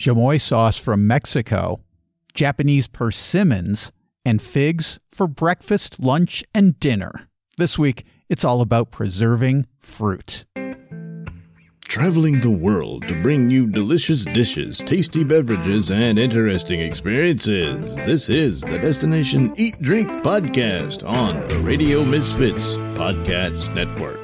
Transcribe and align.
chamoy 0.00 0.40
sauce 0.40 0.78
from 0.78 1.06
Mexico, 1.06 1.78
Japanese 2.32 2.86
persimmons, 2.86 3.92
and 4.24 4.40
figs 4.40 4.98
for 5.10 5.26
breakfast, 5.26 6.00
lunch, 6.00 6.42
and 6.54 6.80
dinner. 6.80 7.28
This 7.58 7.78
week, 7.78 8.06
it's 8.30 8.42
all 8.42 8.62
about 8.62 8.90
preserving 8.90 9.66
fruit. 9.78 10.46
Traveling 11.82 12.40
the 12.40 12.50
world 12.50 13.06
to 13.08 13.22
bring 13.22 13.50
you 13.50 13.66
delicious 13.66 14.24
dishes, 14.24 14.78
tasty 14.78 15.22
beverages, 15.22 15.90
and 15.90 16.18
interesting 16.18 16.80
experiences. 16.80 17.94
This 17.96 18.30
is 18.30 18.62
the 18.62 18.78
Destination 18.78 19.52
Eat 19.56 19.82
Drink 19.82 20.08
Podcast 20.22 21.06
on 21.06 21.46
the 21.48 21.58
Radio 21.58 22.04
Misfits 22.04 22.74
Podcast 22.94 23.74
Network. 23.74 24.20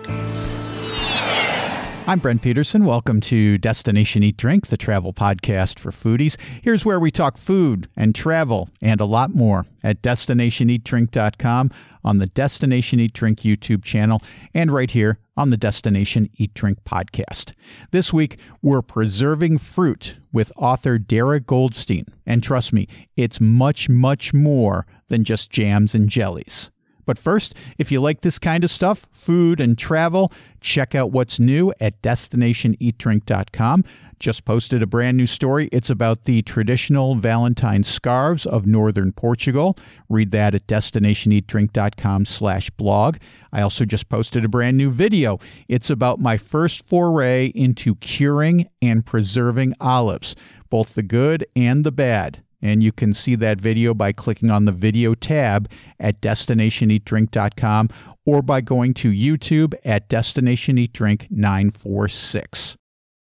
I'm 2.08 2.20
Brent 2.20 2.40
Peterson. 2.40 2.84
Welcome 2.84 3.20
to 3.22 3.58
Destination 3.58 4.22
Eat 4.22 4.36
Drink, 4.36 4.68
the 4.68 4.76
travel 4.76 5.12
podcast 5.12 5.80
for 5.80 5.90
foodies. 5.90 6.36
Here's 6.62 6.84
where 6.84 7.00
we 7.00 7.10
talk 7.10 7.36
food 7.36 7.88
and 7.96 8.14
travel 8.14 8.68
and 8.80 9.00
a 9.00 9.04
lot 9.04 9.34
more 9.34 9.66
at 9.82 10.02
destinationeatdrink.com, 10.02 11.72
on 12.04 12.18
the 12.18 12.26
Destination 12.28 13.00
Eat 13.00 13.12
Drink 13.12 13.40
YouTube 13.40 13.82
channel, 13.82 14.22
and 14.54 14.72
right 14.72 14.92
here 14.92 15.18
on 15.36 15.50
the 15.50 15.56
Destination 15.56 16.30
Eat 16.36 16.54
Drink 16.54 16.78
podcast. 16.84 17.54
This 17.90 18.12
week, 18.12 18.38
we're 18.62 18.82
preserving 18.82 19.58
fruit 19.58 20.14
with 20.32 20.52
author 20.54 21.00
Darra 21.00 21.40
Goldstein. 21.40 22.06
And 22.24 22.40
trust 22.40 22.72
me, 22.72 22.86
it's 23.16 23.40
much, 23.40 23.88
much 23.88 24.32
more 24.32 24.86
than 25.08 25.24
just 25.24 25.50
jams 25.50 25.92
and 25.92 26.08
jellies. 26.08 26.70
But 27.06 27.18
first, 27.18 27.54
if 27.78 27.90
you 27.90 28.00
like 28.00 28.20
this 28.20 28.38
kind 28.38 28.64
of 28.64 28.70
stuff, 28.70 29.06
food 29.10 29.60
and 29.60 29.78
travel, 29.78 30.32
check 30.60 30.94
out 30.94 31.12
what's 31.12 31.40
new 31.40 31.72
at 31.80 32.02
destinationeatdrink.com. 32.02 33.84
Just 34.18 34.46
posted 34.46 34.82
a 34.82 34.86
brand 34.86 35.16
new 35.18 35.26
story. 35.26 35.68
It's 35.72 35.90
about 35.90 36.24
the 36.24 36.40
traditional 36.42 37.16
Valentine 37.16 37.84
scarves 37.84 38.46
of 38.46 38.66
northern 38.66 39.12
Portugal. 39.12 39.76
Read 40.08 40.30
that 40.30 40.54
at 40.54 40.66
destinationeatdrink.com 40.66 42.24
slash 42.24 42.70
blog. 42.70 43.18
I 43.52 43.60
also 43.60 43.84
just 43.84 44.08
posted 44.08 44.44
a 44.44 44.48
brand 44.48 44.78
new 44.78 44.90
video. 44.90 45.38
It's 45.68 45.90
about 45.90 46.18
my 46.18 46.38
first 46.38 46.86
foray 46.86 47.52
into 47.54 47.94
curing 47.96 48.68
and 48.80 49.04
preserving 49.04 49.74
olives, 49.80 50.34
both 50.70 50.94
the 50.94 51.02
good 51.02 51.46
and 51.54 51.84
the 51.84 51.92
bad. 51.92 52.42
And 52.66 52.82
you 52.82 52.90
can 52.90 53.14
see 53.14 53.36
that 53.36 53.60
video 53.60 53.94
by 53.94 54.10
clicking 54.10 54.50
on 54.50 54.64
the 54.64 54.72
video 54.72 55.14
tab 55.14 55.70
at 56.00 56.20
destinationeatdrink.com 56.20 57.90
or 58.24 58.42
by 58.42 58.60
going 58.60 58.92
to 58.94 59.12
YouTube 59.12 59.74
at 59.84 60.08
Destination 60.08 60.76
Eat 60.76 60.92
Drink 60.92 61.28
946. 61.30 62.76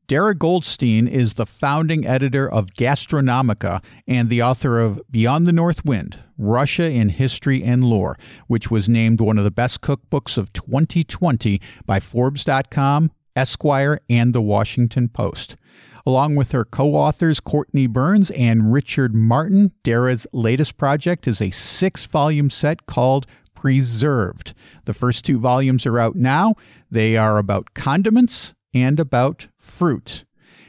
Darra 0.06 0.36
Goldstein 0.36 1.08
is 1.08 1.34
the 1.34 1.46
founding 1.46 2.06
editor 2.06 2.48
of 2.48 2.74
Gastronomica 2.74 3.82
and 4.06 4.28
the 4.28 4.42
author 4.42 4.78
of 4.78 5.00
Beyond 5.10 5.46
the 5.46 5.52
North 5.52 5.84
Wind 5.84 6.20
Russia 6.38 6.88
in 6.88 7.08
History 7.08 7.64
and 7.64 7.84
Lore, 7.84 8.16
which 8.46 8.70
was 8.70 8.88
named 8.88 9.20
one 9.20 9.38
of 9.38 9.44
the 9.44 9.50
best 9.50 9.80
cookbooks 9.80 10.38
of 10.38 10.52
2020 10.52 11.60
by 11.86 11.98
Forbes.com, 11.98 13.10
Esquire, 13.34 14.00
and 14.08 14.32
The 14.32 14.42
Washington 14.42 15.08
Post. 15.08 15.56
Along 16.06 16.36
with 16.36 16.52
her 16.52 16.66
co 16.66 16.94
authors, 16.94 17.40
Courtney 17.40 17.86
Burns 17.86 18.30
and 18.32 18.72
Richard 18.72 19.14
Martin, 19.14 19.72
Darra's 19.82 20.26
latest 20.32 20.76
project 20.76 21.26
is 21.26 21.40
a 21.40 21.50
six 21.50 22.04
volume 22.04 22.50
set 22.50 22.84
called 22.84 23.26
Preserved. 23.54 24.52
The 24.84 24.92
first 24.92 25.24
two 25.24 25.38
volumes 25.38 25.86
are 25.86 25.98
out 25.98 26.14
now. 26.14 26.56
They 26.90 27.16
are 27.16 27.38
about 27.38 27.72
condiments 27.72 28.52
and 28.74 29.00
about 29.00 29.46
fruit, 29.56 30.24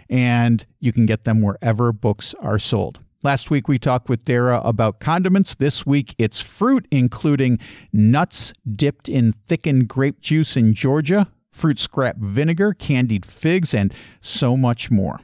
and 0.10 0.66
you 0.80 0.94
can 0.94 1.06
get 1.06 1.26
them 1.26 1.42
wherever 1.42 1.92
books 1.92 2.34
are 2.40 2.60
sold. 2.60 3.02
Last 3.22 3.50
week 3.50 3.68
we 3.68 3.78
talked 3.78 4.08
with 4.08 4.24
Darra 4.24 4.62
about 4.64 5.00
condiments. 5.00 5.56
This 5.56 5.86
week 5.86 6.16
it's 6.18 6.40
fruit, 6.40 6.88
including 6.92 7.60
nuts 7.92 8.54
dipped 8.74 9.10
in 9.10 9.34
thickened 9.34 9.90
grape 9.90 10.22
juice 10.22 10.56
in 10.56 10.74
Georgia, 10.74 11.28
fruit 11.56 11.80
scrap 11.80 12.18
vinegar, 12.18 12.74
candied 12.74 13.26
figs, 13.26 13.74
and 13.74 13.94
so 14.20 14.58
much 14.58 14.92
more. 14.92 15.22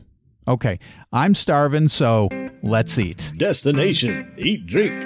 Okay, 0.47 0.79
I'm 1.11 1.35
starving, 1.35 1.89
so 1.89 2.29
let's 2.63 2.97
eat. 2.97 3.33
Destination 3.37 4.33
Eat 4.37 4.65
Drink. 4.65 5.01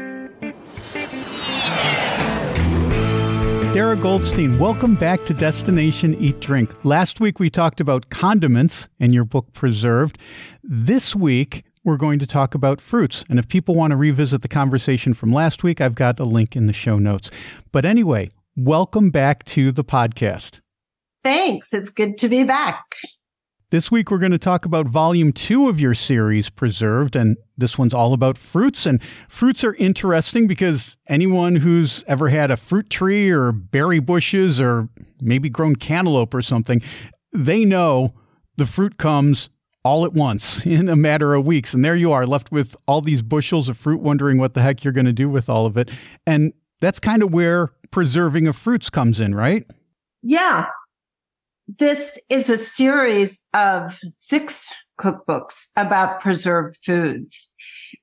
Darra 3.74 3.98
Goldstein, 3.98 4.58
welcome 4.58 4.96
back 4.96 5.26
to 5.26 5.34
Destination 5.34 6.16
Eat 6.16 6.40
Drink. 6.40 6.74
Last 6.86 7.20
week 7.20 7.40
we 7.40 7.50
talked 7.50 7.82
about 7.82 8.10
condiments 8.10 8.88
and 9.00 9.14
your 9.14 9.26
book 9.26 9.52
Preserved. 9.52 10.18
This 10.64 11.14
week 11.16 11.66
we're 11.84 11.98
going 11.98 12.20
to 12.20 12.28
talk 12.28 12.56
about 12.56 12.80
fruits. 12.80 13.26
And 13.30 13.38
if 13.38 13.48
people 13.48 13.76
want 13.76 13.92
to 13.92 13.98
revisit 13.98 14.44
the 14.44 14.48
conversation 14.48 15.14
from 15.14 15.34
last 15.34 15.64
week, 15.64 15.82
I've 15.82 15.96
got 15.96 16.20
a 16.20 16.24
link 16.24 16.56
in 16.56 16.68
the 16.68 16.74
show 16.74 16.98
notes. 17.00 17.30
But 17.74 17.86
anyway, 17.86 18.30
welcome 18.56 19.10
back 19.10 19.44
to 19.46 19.74
the 19.74 19.84
podcast. 19.84 20.62
Thanks. 21.26 21.74
It's 21.74 21.90
good 21.90 22.20
to 22.20 22.30
be 22.30 22.44
back. 22.44 22.98
This 23.72 23.90
week, 23.90 24.12
we're 24.12 24.20
going 24.20 24.32
to 24.32 24.38
talk 24.38 24.64
about 24.64 24.86
volume 24.86 25.34
two 25.34 25.68
of 25.70 25.80
your 25.80 25.96
series, 25.96 26.52
Preserved. 26.52 27.16
And 27.16 27.38
this 27.58 27.80
one's 27.80 27.96
all 27.96 28.14
about 28.14 28.38
fruits. 28.38 28.86
And 28.86 29.02
fruits 29.28 29.64
are 29.64 29.74
interesting 29.74 30.46
because 30.46 30.98
anyone 31.10 31.56
who's 31.56 32.04
ever 32.06 32.30
had 32.30 32.52
a 32.52 32.58
fruit 32.58 32.92
tree 32.92 33.32
or 33.32 33.52
berry 33.52 33.98
bushes 33.98 34.62
or 34.62 34.88
maybe 35.20 35.50
grown 35.50 35.76
cantaloupe 35.78 36.32
or 36.32 36.44
something, 36.44 36.80
they 37.34 37.66
know 37.66 38.14
the 38.58 38.68
fruit 38.68 39.00
comes 39.00 39.50
all 39.84 40.06
at 40.06 40.14
once 40.14 40.64
in 40.68 40.88
a 40.88 40.96
matter 40.96 41.34
of 41.34 41.44
weeks. 41.44 41.74
And 41.74 41.84
there 41.84 41.96
you 41.96 42.12
are, 42.12 42.28
left 42.28 42.52
with 42.52 42.76
all 42.88 43.02
these 43.02 43.24
bushels 43.24 43.68
of 43.68 43.80
fruit, 43.80 44.00
wondering 44.00 44.38
what 44.38 44.54
the 44.54 44.62
heck 44.62 44.84
you're 44.84 44.94
going 44.94 45.08
to 45.08 45.12
do 45.12 45.28
with 45.28 45.50
all 45.50 45.66
of 45.66 45.76
it. 45.76 45.90
And 46.28 46.54
that's 46.82 47.00
kind 47.00 47.24
of 47.24 47.34
where 47.34 47.72
preserving 47.90 48.46
of 48.46 48.56
fruits 48.56 48.92
comes 48.92 49.20
in, 49.20 49.34
right? 49.34 49.66
Yeah 50.22 50.68
this 51.68 52.20
is 52.30 52.50
a 52.50 52.58
series 52.58 53.48
of 53.54 54.00
six 54.08 54.72
cookbooks 55.00 55.68
about 55.76 56.22
preserved 56.22 56.78
foods. 56.78 57.52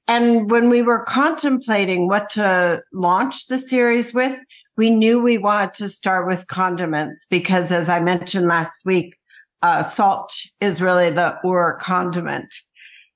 And 0.09 0.51
when 0.51 0.69
we 0.69 0.83
were 0.83 1.05
contemplating 1.05 2.09
what 2.09 2.31
to 2.31 2.83
launch 2.93 3.47
the 3.47 3.59
series 3.59 4.13
with, 4.13 4.39
we 4.77 4.91
knew 4.91 5.23
we 5.23 5.39
wanted 5.39 5.75
to 5.75 5.89
start 5.89 6.27
with 6.27 6.49
condiments 6.49 7.27
because, 7.31 7.71
as 7.71 7.89
I 7.89 8.01
mentioned 8.01 8.49
last 8.49 8.85
week, 8.85 9.17
uh, 9.63 9.83
salt 9.83 10.33
is 10.61 10.83
really 10.83 11.11
the 11.11 11.39
or 11.45 11.79
condiment. 11.79 12.53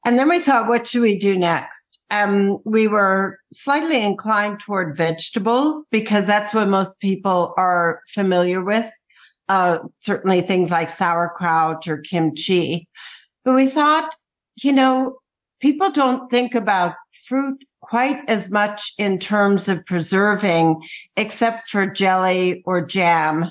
And 0.04 0.18
then 0.18 0.28
we 0.28 0.38
thought, 0.38 0.68
what 0.68 0.86
should 0.86 1.02
we 1.02 1.18
do 1.18 1.36
next? 1.36 2.04
Um, 2.10 2.58
we 2.64 2.86
were 2.86 3.40
slightly 3.52 4.00
inclined 4.00 4.60
toward 4.60 4.96
vegetables 4.96 5.88
because 5.90 6.28
that's 6.28 6.54
what 6.54 6.68
most 6.68 7.00
people 7.00 7.52
are 7.56 8.00
familiar 8.06 8.62
with 8.62 8.88
uh, 9.48 9.78
certainly 9.96 10.40
things 10.40 10.70
like 10.70 10.90
sauerkraut 10.90 11.86
or 11.86 11.98
kimchi. 11.98 12.88
But 13.44 13.54
we 13.54 13.68
thought, 13.68 14.12
you 14.62 14.72
know, 14.72 15.18
people 15.60 15.90
don't 15.90 16.30
think 16.30 16.54
about 16.54 16.94
fruit 17.12 17.64
quite 17.80 18.18
as 18.28 18.50
much 18.50 18.92
in 18.98 19.18
terms 19.18 19.68
of 19.68 19.86
preserving, 19.86 20.82
except 21.16 21.68
for 21.68 21.86
jelly 21.86 22.62
or 22.66 22.84
jam, 22.84 23.50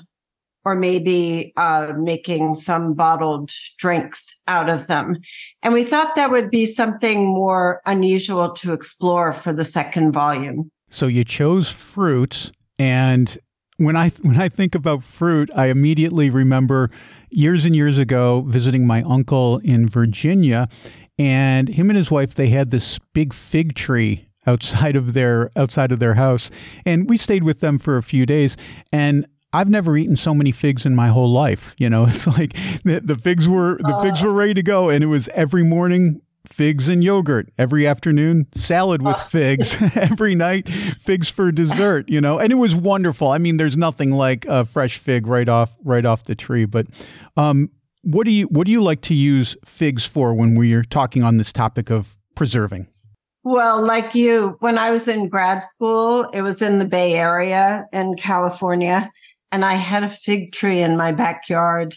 or 0.64 0.74
maybe 0.74 1.52
uh, 1.56 1.94
making 1.96 2.52
some 2.52 2.92
bottled 2.92 3.50
drinks 3.78 4.42
out 4.48 4.68
of 4.68 4.88
them. 4.88 5.16
And 5.62 5.72
we 5.72 5.84
thought 5.84 6.16
that 6.16 6.30
would 6.30 6.50
be 6.50 6.66
something 6.66 7.24
more 7.24 7.80
unusual 7.86 8.50
to 8.54 8.72
explore 8.72 9.32
for 9.32 9.52
the 9.52 9.64
second 9.64 10.12
volume. 10.12 10.70
So 10.90 11.06
you 11.06 11.24
chose 11.24 11.70
fruit 11.70 12.50
and 12.78 13.38
when 13.78 13.96
I 13.96 14.10
when 14.22 14.40
I 14.40 14.48
think 14.48 14.74
about 14.74 15.02
fruit, 15.02 15.50
I 15.54 15.66
immediately 15.66 16.30
remember 16.30 16.90
years 17.30 17.64
and 17.64 17.74
years 17.74 17.98
ago 17.98 18.44
visiting 18.46 18.86
my 18.86 19.02
uncle 19.02 19.58
in 19.58 19.88
Virginia, 19.88 20.68
and 21.18 21.68
him 21.68 21.90
and 21.90 21.96
his 21.96 22.10
wife 22.10 22.34
they 22.34 22.48
had 22.48 22.70
this 22.70 22.98
big 23.12 23.34
fig 23.34 23.74
tree 23.74 24.28
outside 24.46 24.96
of 24.96 25.12
their 25.12 25.50
outside 25.56 25.92
of 25.92 25.98
their 25.98 26.14
house, 26.14 26.50
and 26.84 27.08
we 27.08 27.16
stayed 27.16 27.44
with 27.44 27.60
them 27.60 27.78
for 27.78 27.96
a 27.96 28.02
few 28.02 28.24
days, 28.26 28.56
and 28.92 29.26
I've 29.52 29.70
never 29.70 29.96
eaten 29.96 30.16
so 30.16 30.34
many 30.34 30.52
figs 30.52 30.84
in 30.84 30.94
my 30.94 31.08
whole 31.08 31.30
life. 31.30 31.74
You 31.78 31.88
know, 31.90 32.06
it's 32.08 32.26
like 32.26 32.54
the, 32.84 33.00
the 33.02 33.16
figs 33.16 33.48
were 33.48 33.78
the 33.80 33.98
figs 34.02 34.22
were 34.22 34.32
ready 34.32 34.54
to 34.54 34.62
go, 34.62 34.88
and 34.88 35.04
it 35.04 35.08
was 35.08 35.28
every 35.34 35.62
morning 35.62 36.22
figs 36.48 36.88
and 36.88 37.02
yogurt 37.02 37.50
every 37.58 37.86
afternoon, 37.86 38.46
salad 38.54 39.02
with 39.02 39.16
figs 39.22 39.76
every 39.96 40.34
night, 40.34 40.68
figs 40.68 41.28
for 41.28 41.52
dessert, 41.52 42.08
you 42.08 42.20
know. 42.20 42.38
And 42.38 42.52
it 42.52 42.56
was 42.56 42.74
wonderful. 42.74 43.30
I 43.30 43.38
mean, 43.38 43.56
there's 43.56 43.76
nothing 43.76 44.12
like 44.12 44.44
a 44.46 44.64
fresh 44.64 44.98
fig 44.98 45.26
right 45.26 45.48
off 45.48 45.74
right 45.84 46.04
off 46.04 46.24
the 46.24 46.34
tree, 46.34 46.64
but 46.64 46.86
um, 47.36 47.70
what 48.02 48.24
do 48.24 48.30
you 48.30 48.46
what 48.46 48.66
do 48.66 48.72
you 48.72 48.82
like 48.82 49.02
to 49.02 49.14
use 49.14 49.56
figs 49.64 50.04
for 50.04 50.34
when 50.34 50.54
we're 50.54 50.84
talking 50.84 51.22
on 51.22 51.36
this 51.36 51.52
topic 51.52 51.90
of 51.90 52.18
preserving? 52.34 52.86
Well, 53.42 53.84
like 53.84 54.14
you, 54.14 54.56
when 54.58 54.76
I 54.76 54.90
was 54.90 55.06
in 55.06 55.28
grad 55.28 55.64
school, 55.64 56.24
it 56.32 56.42
was 56.42 56.62
in 56.62 56.80
the 56.80 56.84
Bay 56.84 57.14
Area 57.14 57.86
in 57.92 58.16
California, 58.16 59.08
and 59.52 59.64
I 59.64 59.74
had 59.74 60.02
a 60.02 60.08
fig 60.08 60.52
tree 60.52 60.80
in 60.80 60.96
my 60.96 61.12
backyard 61.12 61.94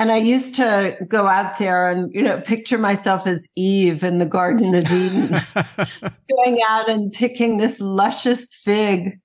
And 0.00 0.12
I 0.12 0.18
used 0.18 0.54
to 0.56 0.96
go 1.08 1.26
out 1.26 1.58
there 1.58 1.90
and, 1.90 2.12
you 2.14 2.22
know, 2.22 2.40
picture 2.40 2.78
myself 2.78 3.26
as 3.26 3.48
Eve 3.56 4.04
in 4.04 4.18
the 4.18 4.26
Garden 4.26 4.74
of 4.76 4.90
Eden, 4.90 5.40
going 6.36 6.60
out 6.64 6.88
and 6.88 7.12
picking 7.12 7.56
this 7.56 7.80
luscious 7.80 8.54
fig 8.54 9.18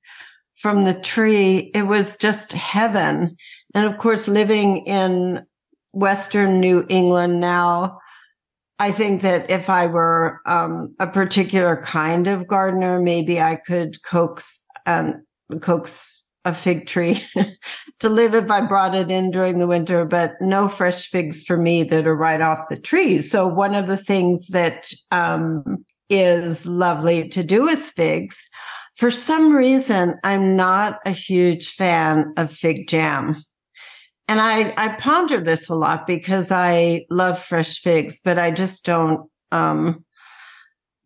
from 0.56 0.84
the 0.84 0.96
tree. 0.96 1.72
It 1.75 1.84
was 1.84 2.18
just 2.18 2.54
heaven. 2.54 3.36
And 3.75 3.86
of 3.86 4.00
course, 4.00 4.28
living 4.28 4.86
in 4.88 5.46
Western 5.92 6.60
New 6.60 6.86
England 6.90 7.40
now, 7.40 8.00
I 8.80 8.92
think 8.92 9.22
that 9.22 9.52
if 9.52 9.70
I 9.70 9.86
were 9.86 10.42
um, 10.48 10.96
a 11.00 11.06
particular 11.06 11.78
kind 11.84 12.28
of 12.28 12.48
gardener, 12.48 13.00
maybe 13.00 13.40
I 13.40 13.58
could 13.58 14.02
coax 14.04 14.60
and 14.88 15.22
coax 15.62 16.23
a 16.45 16.54
fig 16.54 16.88
tree 16.88 17.24
to 18.00 18.10
live 18.10 18.36
if 18.36 18.51
I 18.51 18.62
brought 18.62 18.95
it 18.95 19.10
in 19.10 19.31
during 19.31 19.60
the 19.60 19.68
winter, 19.68 20.06
but 20.06 20.34
no 20.42 20.68
fresh 20.68 21.07
figs 21.07 21.44
for 21.44 21.57
me 21.57 21.84
that 21.84 22.06
are 22.06 22.16
right 22.16 22.42
off 22.42 22.69
the 22.69 22.78
tree. 22.78 23.19
So 23.19 23.48
one 23.48 23.75
of 23.75 23.88
the 23.88 23.98
things 23.98 24.48
that 24.48 24.92
um, 25.12 25.86
is 26.10 26.66
lovely 26.66 27.30
to 27.30 27.44
do 27.44 27.63
with 27.63 27.80
figs, 27.80 28.50
for 28.95 29.10
some 29.10 29.54
reason, 29.54 30.16
I'm 30.24 30.56
not 30.56 31.00
a 31.06 31.12
huge 31.12 31.69
fan 31.74 32.34
of 32.38 32.51
fig 32.51 32.88
jam. 32.88 33.38
And 34.28 34.39
I, 34.39 34.74
I 34.78 34.96
ponder 34.96 35.39
this 35.39 35.69
a 35.69 35.75
lot 35.75 36.07
because 36.07 36.51
I 36.51 37.06
love 37.10 37.39
fresh 37.42 37.80
figs, 37.80 38.22
but 38.24 38.38
I 38.38 38.51
just 38.51 38.86
don't 38.86 39.30
um, 39.51 40.06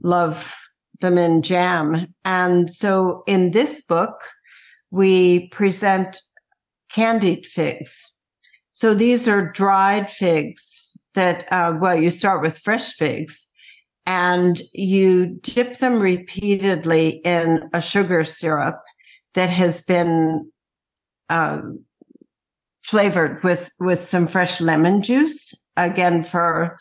love 0.02 0.54
them 1.00 1.18
in 1.18 1.42
jam. 1.42 2.14
And 2.26 2.72
so 2.72 3.24
in 3.28 3.52
this 3.52 3.84
book, 3.86 4.20
we 4.92 5.48
present 5.50 6.22
candied 6.90 7.46
figs. 7.46 8.12
So 8.72 8.94
these 8.94 9.28
are 9.28 9.52
dried 9.52 10.10
figs 10.10 10.92
that, 11.16 11.52
uh, 11.52 11.78
well, 11.80 11.96
you 11.96 12.12
start 12.12 12.42
with 12.42 12.60
fresh 12.60 12.94
figs 12.94 13.48
and 14.06 14.62
you 14.74 15.40
dip 15.42 15.78
them 15.78 16.00
repeatedly 16.00 17.22
in 17.26 17.70
a 17.74 17.82
sugar 17.82 18.24
syrup 18.24 18.82
that 19.34 19.50
has 19.50 19.82
been 19.82 20.52
uh, 21.30 21.62
flavored 22.84 23.44
with 23.44 23.70
with 23.80 24.02
some 24.02 24.28
fresh 24.28 24.62
lemon 24.62 25.02
juice 25.02 25.54
again 25.76 26.24
for 26.24 26.80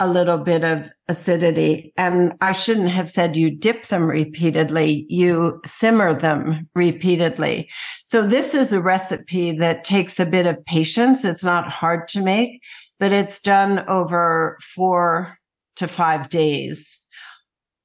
a 0.00 0.08
little 0.08 0.38
bit 0.38 0.64
of 0.64 0.90
acidity. 1.08 1.92
And 1.96 2.34
I 2.40 2.52
shouldn't 2.52 2.90
have 2.90 3.08
said 3.08 3.36
you 3.36 3.50
dip 3.50 3.86
them 3.86 4.04
repeatedly. 4.04 5.06
You 5.08 5.60
simmer 5.64 6.14
them 6.14 6.68
repeatedly. 6.74 7.70
So 8.04 8.26
this 8.26 8.54
is 8.54 8.72
a 8.72 8.82
recipe 8.82 9.52
that 9.58 9.84
takes 9.84 10.18
a 10.18 10.26
bit 10.26 10.46
of 10.46 10.64
patience. 10.64 11.24
It's 11.24 11.44
not 11.44 11.70
hard 11.70 12.08
to 12.08 12.22
make, 12.22 12.60
but 12.98 13.12
it's 13.12 13.40
done 13.40 13.84
over 13.88 14.58
four 14.60 15.38
to 15.76 15.86
five 15.86 16.28
days. 16.28 17.00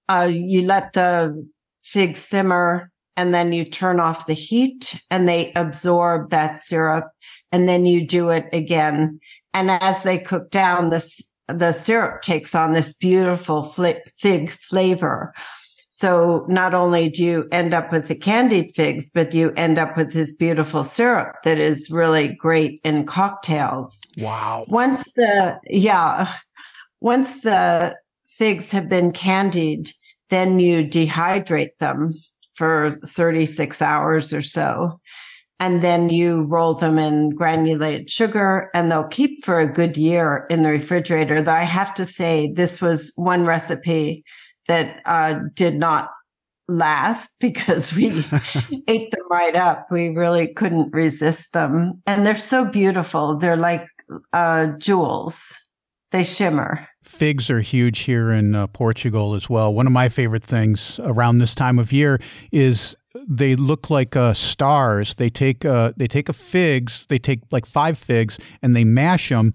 Uh, 0.07 0.29
you 0.31 0.63
let 0.63 0.93
the 0.93 1.47
figs 1.83 2.19
simmer 2.19 2.91
and 3.15 3.33
then 3.33 3.53
you 3.53 3.65
turn 3.65 3.99
off 3.99 4.25
the 4.25 4.33
heat 4.33 4.99
and 5.11 5.27
they 5.27 5.51
absorb 5.53 6.29
that 6.31 6.57
syrup 6.57 7.09
and 7.51 7.69
then 7.69 7.85
you 7.85 8.05
do 8.05 8.29
it 8.29 8.47
again. 8.53 9.19
And 9.53 9.69
as 9.69 10.03
they 10.03 10.17
cook 10.17 10.51
down, 10.51 10.89
this 10.89 11.28
the 11.53 11.71
syrup 11.71 12.21
takes 12.21 12.55
on 12.55 12.73
this 12.73 12.93
beautiful 12.93 13.63
fig 13.63 14.51
flavor. 14.51 15.33
So 15.89 16.45
not 16.47 16.73
only 16.73 17.09
do 17.09 17.23
you 17.23 17.47
end 17.51 17.73
up 17.73 17.91
with 17.91 18.07
the 18.07 18.15
candied 18.15 18.73
figs, 18.75 19.09
but 19.09 19.33
you 19.33 19.51
end 19.57 19.79
up 19.79 19.97
with 19.97 20.13
this 20.13 20.33
beautiful 20.33 20.83
syrup 20.83 21.37
that 21.43 21.57
is 21.57 21.89
really 21.89 22.27
great 22.27 22.79
in 22.83 23.05
cocktails. 23.05 24.01
Wow. 24.17 24.65
Once 24.67 25.03
the, 25.13 25.59
yeah, 25.65 26.33
once 27.01 27.41
the 27.41 27.95
figs 28.27 28.71
have 28.71 28.87
been 28.87 29.11
candied, 29.11 29.91
then 30.29 30.59
you 30.59 30.83
dehydrate 30.83 31.77
them 31.79 32.13
for 32.53 32.91
36 32.91 33.81
hours 33.81 34.31
or 34.31 34.41
so 34.41 34.99
and 35.59 35.81
then 35.81 36.09
you 36.09 36.43
roll 36.43 36.73
them 36.73 36.97
in 36.97 37.31
granulated 37.31 38.09
sugar 38.09 38.69
and 38.73 38.91
they'll 38.91 39.07
keep 39.07 39.43
for 39.43 39.59
a 39.59 39.71
good 39.71 39.97
year 39.97 40.45
in 40.49 40.63
the 40.63 40.69
refrigerator. 40.69 41.41
Though 41.41 41.51
I 41.51 41.63
have 41.63 41.93
to 41.95 42.05
say, 42.05 42.51
this 42.53 42.81
was 42.81 43.11
one 43.15 43.45
recipe 43.45 44.23
that 44.67 45.01
uh, 45.05 45.41
did 45.55 45.75
not 45.75 46.11
last 46.69 47.33
because 47.39 47.93
we 47.93 48.09
ate 48.87 49.11
them 49.11 49.27
right 49.29 49.55
up. 49.55 49.87
We 49.91 50.09
really 50.09 50.53
couldn't 50.53 50.93
resist 50.93 51.53
them. 51.53 52.01
And 52.05 52.25
they're 52.25 52.35
so 52.35 52.65
beautiful. 52.65 53.37
They're 53.37 53.57
like 53.57 53.85
uh, 54.31 54.67
jewels, 54.77 55.57
they 56.11 56.23
shimmer. 56.23 56.87
Figs 57.03 57.49
are 57.49 57.61
huge 57.61 57.99
here 57.99 58.31
in 58.31 58.55
uh, 58.55 58.67
Portugal 58.67 59.33
as 59.33 59.49
well. 59.49 59.73
One 59.73 59.87
of 59.87 59.93
my 59.93 60.09
favorite 60.09 60.43
things 60.43 60.99
around 61.03 61.37
this 61.37 61.55
time 61.55 61.79
of 61.79 61.91
year 61.91 62.19
is 62.51 62.95
they 63.27 63.55
look 63.55 63.89
like 63.89 64.15
uh, 64.15 64.33
stars. 64.33 65.15
They 65.15 65.29
take 65.29 65.65
uh, 65.65 65.93
they 65.97 66.07
take 66.07 66.29
a 66.29 66.33
figs, 66.33 67.05
they 67.07 67.19
take 67.19 67.41
like 67.51 67.65
five 67.65 67.97
figs, 67.97 68.39
and 68.61 68.75
they 68.75 68.83
mash 68.83 69.29
them, 69.29 69.53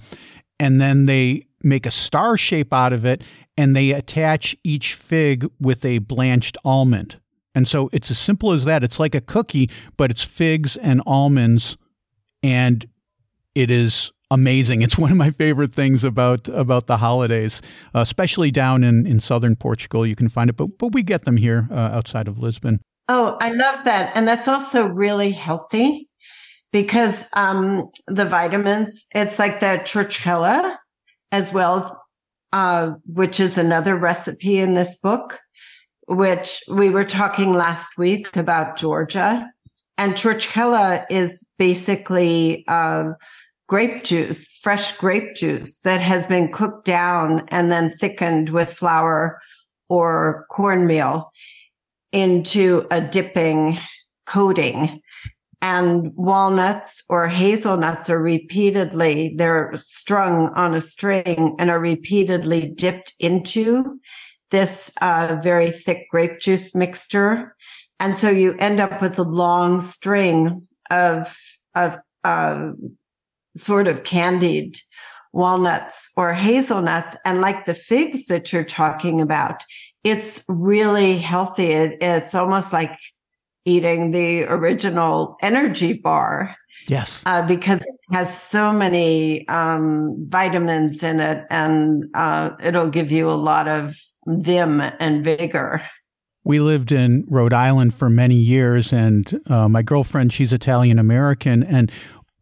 and 0.58 0.80
then 0.80 1.06
they 1.06 1.46
make 1.62 1.86
a 1.86 1.90
star 1.90 2.36
shape 2.36 2.72
out 2.72 2.92
of 2.92 3.04
it, 3.04 3.22
and 3.56 3.74
they 3.74 3.92
attach 3.92 4.56
each 4.64 4.94
fig 4.94 5.46
with 5.60 5.84
a 5.84 5.98
blanched 5.98 6.56
almond. 6.64 7.20
And 7.54 7.68
so 7.68 7.88
it's 7.92 8.10
as 8.10 8.18
simple 8.18 8.52
as 8.52 8.64
that. 8.64 8.82
It's 8.82 8.98
like 8.98 9.14
a 9.14 9.20
cookie, 9.20 9.70
but 9.96 10.10
it's 10.10 10.24
figs 10.24 10.76
and 10.76 11.00
almonds, 11.06 11.76
and 12.42 12.84
it 13.54 13.70
is 13.70 14.12
amazing. 14.30 14.82
It's 14.82 14.98
one 14.98 15.12
of 15.12 15.16
my 15.16 15.30
favorite 15.30 15.72
things 15.72 16.02
about 16.02 16.48
about 16.48 16.88
the 16.88 16.96
holidays, 16.96 17.62
especially 17.94 18.50
down 18.50 18.82
in, 18.82 19.06
in 19.06 19.20
southern 19.20 19.54
Portugal. 19.54 20.04
You 20.04 20.16
can 20.16 20.28
find 20.28 20.50
it, 20.50 20.56
but 20.56 20.76
but 20.78 20.92
we 20.92 21.04
get 21.04 21.24
them 21.24 21.36
here 21.36 21.68
uh, 21.70 21.74
outside 21.74 22.26
of 22.26 22.38
Lisbon. 22.40 22.80
Oh, 23.08 23.36
I 23.40 23.50
love 23.50 23.84
that. 23.84 24.12
And 24.16 24.26
that's 24.26 24.48
also 24.48 24.86
really 24.86 25.30
healthy 25.30 26.08
because 26.72 27.28
um, 27.34 27.90
the 28.06 28.24
vitamins, 28.24 29.06
it's 29.14 29.38
like 29.38 29.60
the 29.60 29.80
churchkhela 29.84 30.76
as 31.30 31.52
well, 31.52 32.00
uh, 32.52 32.92
which 33.06 33.40
is 33.40 33.58
another 33.58 33.96
recipe 33.96 34.58
in 34.58 34.74
this 34.74 34.98
book, 34.98 35.38
which 36.08 36.62
we 36.70 36.90
were 36.90 37.04
talking 37.04 37.52
last 37.52 37.98
week 37.98 38.34
about 38.36 38.76
Georgia. 38.76 39.50
And 39.98 40.14
churchkhela 40.14 41.04
is 41.10 41.46
basically 41.58 42.64
uh, 42.66 43.12
grape 43.68 44.02
juice, 44.02 44.56
fresh 44.56 44.96
grape 44.96 45.34
juice 45.34 45.80
that 45.82 46.00
has 46.00 46.26
been 46.26 46.50
cooked 46.50 46.86
down 46.86 47.44
and 47.48 47.70
then 47.70 47.90
thickened 47.90 48.48
with 48.48 48.72
flour 48.72 49.40
or 49.88 50.46
cornmeal 50.50 51.30
into 52.14 52.86
a 52.90 53.00
dipping 53.00 53.78
coating. 54.26 55.00
And 55.60 56.14
walnuts 56.14 57.04
or 57.08 57.26
hazelnuts 57.26 58.10
are 58.10 58.22
repeatedly 58.22 59.34
they're 59.36 59.72
strung 59.78 60.48
on 60.54 60.74
a 60.74 60.80
string 60.80 61.56
and 61.58 61.70
are 61.70 61.80
repeatedly 61.80 62.68
dipped 62.68 63.14
into 63.18 63.98
this 64.50 64.92
uh, 65.00 65.38
very 65.42 65.70
thick 65.70 66.06
grape 66.10 66.38
juice 66.38 66.74
mixture. 66.74 67.56
And 67.98 68.14
so 68.14 68.30
you 68.30 68.54
end 68.58 68.78
up 68.78 69.00
with 69.00 69.18
a 69.18 69.22
long 69.22 69.80
string 69.80 70.68
of 70.90 71.36
of 71.74 71.98
uh, 72.24 72.72
sort 73.56 73.88
of 73.88 74.04
candied 74.04 74.78
walnuts 75.32 76.10
or 76.16 76.32
hazelnuts. 76.32 77.16
And 77.24 77.40
like 77.40 77.64
the 77.64 77.74
figs 77.74 78.26
that 78.26 78.52
you're 78.52 78.64
talking 78.64 79.20
about 79.20 79.64
it's 80.04 80.44
really 80.48 81.18
healthy. 81.18 81.72
It, 81.72 81.98
it's 82.00 82.34
almost 82.34 82.72
like 82.72 82.96
eating 83.64 84.10
the 84.10 84.44
original 84.44 85.36
energy 85.42 85.94
bar. 85.94 86.54
Yes. 86.86 87.22
Uh, 87.24 87.46
because 87.46 87.80
it 87.80 87.96
has 88.12 88.38
so 88.38 88.72
many 88.72 89.48
um, 89.48 90.26
vitamins 90.28 91.02
in 91.02 91.18
it 91.18 91.46
and 91.48 92.04
uh, 92.14 92.50
it'll 92.62 92.90
give 92.90 93.10
you 93.10 93.30
a 93.30 93.32
lot 93.32 93.68
of 93.68 93.96
vim 94.26 94.80
and 94.80 95.24
vigor. 95.24 95.82
We 96.44 96.60
lived 96.60 96.92
in 96.92 97.24
Rhode 97.26 97.54
Island 97.54 97.94
for 97.94 98.10
many 98.10 98.34
years, 98.34 98.92
and 98.92 99.40
uh, 99.46 99.66
my 99.66 99.80
girlfriend, 99.80 100.30
she's 100.30 100.52
Italian 100.52 100.98
American. 100.98 101.62
And 101.62 101.90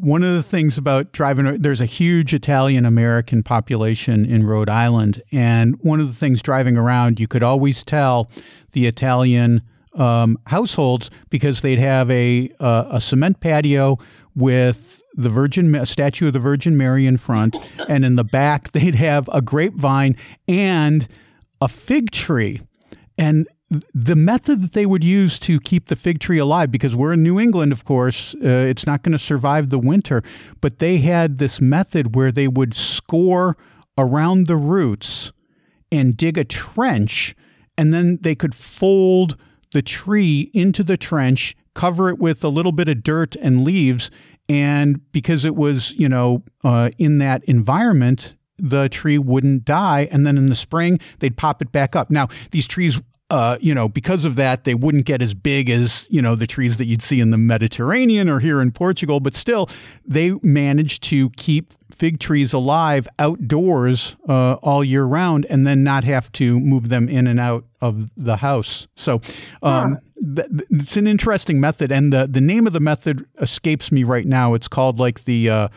one 0.02 0.24
of 0.24 0.34
the 0.34 0.42
things 0.42 0.76
about 0.76 1.12
driving, 1.12 1.62
there's 1.62 1.80
a 1.80 1.86
huge 1.86 2.34
Italian 2.34 2.84
American 2.84 3.44
population 3.44 4.26
in 4.26 4.44
Rhode 4.44 4.68
Island. 4.68 5.22
And 5.30 5.76
one 5.82 6.00
of 6.00 6.08
the 6.08 6.14
things 6.14 6.42
driving 6.42 6.76
around, 6.76 7.20
you 7.20 7.28
could 7.28 7.44
always 7.44 7.84
tell 7.84 8.28
the 8.72 8.86
Italian 8.86 9.62
um, 9.94 10.38
households 10.48 11.08
because 11.30 11.60
they'd 11.60 11.78
have 11.78 12.10
a, 12.10 12.50
uh, 12.58 12.86
a 12.90 13.00
cement 13.00 13.38
patio 13.38 13.96
with 14.34 15.00
the 15.14 15.28
Virgin 15.28 15.72
a 15.76 15.86
statue 15.86 16.26
of 16.26 16.32
the 16.32 16.40
Virgin 16.40 16.76
Mary 16.76 17.06
in 17.06 17.16
front, 17.16 17.56
and 17.88 18.04
in 18.04 18.16
the 18.16 18.24
back 18.24 18.72
they'd 18.72 18.96
have 18.96 19.28
a 19.32 19.40
grapevine 19.40 20.16
and 20.48 21.06
a 21.60 21.68
fig 21.68 22.10
tree. 22.10 22.60
And 23.16 23.46
the 23.94 24.16
method 24.16 24.62
that 24.62 24.72
they 24.72 24.86
would 24.86 25.04
use 25.04 25.38
to 25.40 25.60
keep 25.60 25.86
the 25.86 25.96
fig 25.96 26.18
tree 26.20 26.38
alive, 26.38 26.70
because 26.70 26.94
we're 26.94 27.12
in 27.14 27.22
New 27.22 27.38
England, 27.40 27.72
of 27.72 27.84
course, 27.84 28.34
uh, 28.36 28.48
it's 28.48 28.86
not 28.86 29.02
going 29.02 29.12
to 29.12 29.18
survive 29.18 29.70
the 29.70 29.78
winter, 29.78 30.22
but 30.60 30.78
they 30.78 30.98
had 30.98 31.38
this 31.38 31.60
method 31.60 32.14
where 32.14 32.32
they 32.32 32.48
would 32.48 32.74
score 32.74 33.56
around 33.96 34.46
the 34.46 34.56
roots 34.56 35.32
and 35.90 36.16
dig 36.16 36.38
a 36.38 36.44
trench, 36.44 37.34
and 37.76 37.92
then 37.92 38.18
they 38.22 38.34
could 38.34 38.54
fold 38.54 39.36
the 39.72 39.82
tree 39.82 40.50
into 40.52 40.82
the 40.82 40.96
trench, 40.96 41.54
cover 41.74 42.08
it 42.08 42.18
with 42.18 42.44
a 42.44 42.48
little 42.48 42.72
bit 42.72 42.88
of 42.88 43.02
dirt 43.02 43.36
and 43.36 43.64
leaves, 43.64 44.10
and 44.48 45.00
because 45.12 45.44
it 45.44 45.56
was, 45.56 45.92
you 45.92 46.08
know, 46.08 46.42
uh, 46.64 46.90
in 46.98 47.18
that 47.18 47.42
environment, 47.44 48.34
the 48.58 48.88
tree 48.88 49.18
wouldn't 49.18 49.64
die. 49.64 50.08
And 50.10 50.26
then 50.26 50.36
in 50.36 50.46
the 50.46 50.54
spring, 50.54 51.00
they'd 51.20 51.36
pop 51.36 51.62
it 51.62 51.72
back 51.72 51.96
up. 51.96 52.10
Now, 52.10 52.28
these 52.50 52.66
trees 52.66 53.00
uh, 53.32 53.56
you 53.62 53.74
know, 53.74 53.88
because 53.88 54.26
of 54.26 54.36
that, 54.36 54.64
they 54.64 54.74
wouldn't 54.74 55.06
get 55.06 55.22
as 55.22 55.32
big 55.32 55.70
as, 55.70 56.06
you 56.10 56.20
know, 56.20 56.34
the 56.34 56.46
trees 56.46 56.76
that 56.76 56.84
you'd 56.84 57.02
see 57.02 57.18
in 57.18 57.30
the 57.30 57.38
Mediterranean 57.38 58.28
or 58.28 58.40
here 58.40 58.60
in 58.60 58.70
Portugal, 58.70 59.20
but 59.20 59.34
still, 59.34 59.70
they 60.04 60.32
managed 60.42 61.02
to 61.04 61.30
keep 61.30 61.72
fig 61.90 62.20
trees 62.20 62.52
alive 62.52 63.08
outdoors 63.18 64.16
uh, 64.28 64.56
all 64.62 64.84
year 64.84 65.04
round 65.04 65.46
and 65.48 65.66
then 65.66 65.82
not 65.82 66.04
have 66.04 66.30
to 66.32 66.60
move 66.60 66.90
them 66.90 67.08
in 67.08 67.26
and 67.26 67.40
out 67.40 67.64
of 67.80 68.10
the 68.18 68.36
house. 68.36 68.86
So 68.96 69.22
um, 69.62 69.98
th- 70.36 70.48
it's 70.68 70.98
an 70.98 71.06
interesting 71.06 71.58
method. 71.58 71.90
And 71.90 72.12
the, 72.12 72.28
the 72.30 72.42
name 72.42 72.66
of 72.66 72.74
the 72.74 72.80
method 72.80 73.24
escapes 73.40 73.90
me 73.90 74.04
right 74.04 74.26
now. 74.26 74.52
It's 74.52 74.68
called 74.68 74.98
like 74.98 75.24
the, 75.24 75.48
uh, 75.48 75.68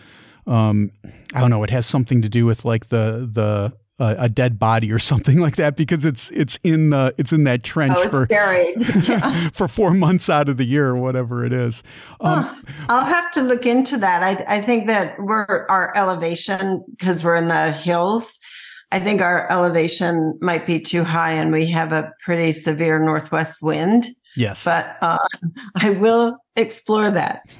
um, 0.45 0.91
I 1.33 1.39
don't 1.39 1.51
know, 1.51 1.63
it 1.63 1.69
has 1.69 1.85
something 1.85 2.21
to 2.21 2.27
do 2.27 2.45
with 2.45 2.65
like 2.65 2.89
the, 2.89 3.29
the, 3.31 3.71
a, 3.99 4.15
a, 4.19 4.29
dead 4.29 4.59
body 4.59 4.91
or 4.91 4.99
something 5.11 5.39
like 5.39 5.55
that 5.55 5.75
because 5.75 6.05
it's 6.05 6.31
it's 6.31 6.59
in 6.63 6.89
the 6.89 7.13
it's 7.17 7.31
in 7.31 7.43
that 7.45 7.63
trench 7.63 7.93
oh, 7.95 8.09
for 8.09 8.27
yeah. 8.29 9.49
for 9.49 9.67
four 9.67 9.93
months 9.93 10.29
out 10.29 10.49
of 10.49 10.57
the 10.57 10.65
year 10.65 10.89
or 10.89 10.97
whatever 10.97 11.45
it 11.45 11.53
is. 11.53 11.83
Um, 12.21 12.63
I'll 12.89 13.05
have 13.05 13.31
to 13.31 13.41
look 13.41 13.65
into 13.65 13.97
that. 13.97 14.23
I 14.23 14.57
I 14.57 14.61
think 14.61 14.87
that 14.87 15.15
we're 15.19 15.65
our 15.69 15.95
elevation 15.95 16.83
because 16.91 17.23
we're 17.23 17.35
in 17.35 17.47
the 17.47 17.71
hills. 17.71 18.39
I 18.91 18.99
think 18.99 19.21
our 19.21 19.51
elevation 19.51 20.37
might 20.41 20.65
be 20.65 20.79
too 20.79 21.03
high, 21.03 21.31
and 21.31 21.51
we 21.51 21.65
have 21.67 21.91
a 21.91 22.11
pretty 22.23 22.53
severe 22.53 22.99
northwest 22.99 23.61
wind. 23.61 24.07
Yes, 24.35 24.63
but 24.63 24.97
uh, 25.01 25.17
I 25.75 25.91
will 25.91 26.37
explore 26.55 27.11
that. 27.11 27.57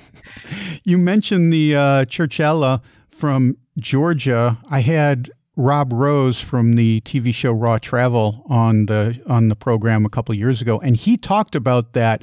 You 0.84 0.98
mentioned 0.98 1.52
the 1.52 1.76
uh, 1.76 2.06
Churchkhela 2.06 2.82
from 3.10 3.58
Georgia. 3.80 4.58
I 4.70 4.82
had 4.82 5.32
Rob 5.56 5.94
Rose 5.94 6.40
from 6.40 6.74
the 6.74 7.02
TV 7.02 7.34
show 7.34 7.52
Raw 7.52 7.78
Travel 7.78 8.44
on 8.50 8.88
the 8.88 9.22
on 9.28 9.50
the 9.50 9.56
program 9.56 10.06
a 10.06 10.10
couple 10.10 10.36
years 10.36 10.62
ago, 10.62 10.80
and 10.80 10.96
he 10.96 11.18
talked 11.18 11.56
about 11.56 11.94
that, 11.94 12.22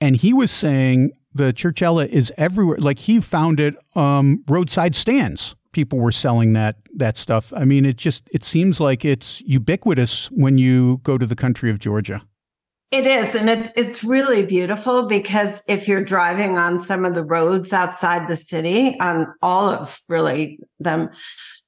and 0.00 0.16
he 0.16 0.32
was 0.32 0.50
saying 0.50 1.12
the 1.34 1.52
Churchkhela 1.52 2.08
is 2.08 2.32
everywhere. 2.36 2.78
Like 2.78 2.98
he 2.98 3.20
found 3.20 3.60
it 3.60 3.74
um, 3.96 4.42
roadside 4.48 4.96
stands. 4.96 5.54
People 5.72 5.98
were 5.98 6.12
selling 6.12 6.52
that 6.54 6.76
that 6.94 7.16
stuff. 7.16 7.52
I 7.56 7.64
mean, 7.64 7.84
it 7.84 7.96
just 7.96 8.28
it 8.32 8.44
seems 8.44 8.80
like 8.80 9.04
it's 9.04 9.40
ubiquitous 9.42 10.30
when 10.32 10.58
you 10.58 10.98
go 11.04 11.18
to 11.18 11.26
the 11.26 11.36
country 11.36 11.70
of 11.70 11.78
Georgia. 11.78 12.22
It 12.90 13.06
is, 13.06 13.34
and 13.34 13.48
it, 13.48 13.72
it's 13.74 14.04
really 14.04 14.44
beautiful 14.44 15.06
because 15.06 15.62
if 15.66 15.88
you're 15.88 16.04
driving 16.04 16.58
on 16.58 16.78
some 16.78 17.06
of 17.06 17.14
the 17.14 17.24
roads 17.24 17.72
outside 17.72 18.28
the 18.28 18.36
city, 18.36 19.00
on 19.00 19.32
all 19.40 19.70
of 19.70 19.98
really 20.10 20.58
them, 20.78 21.08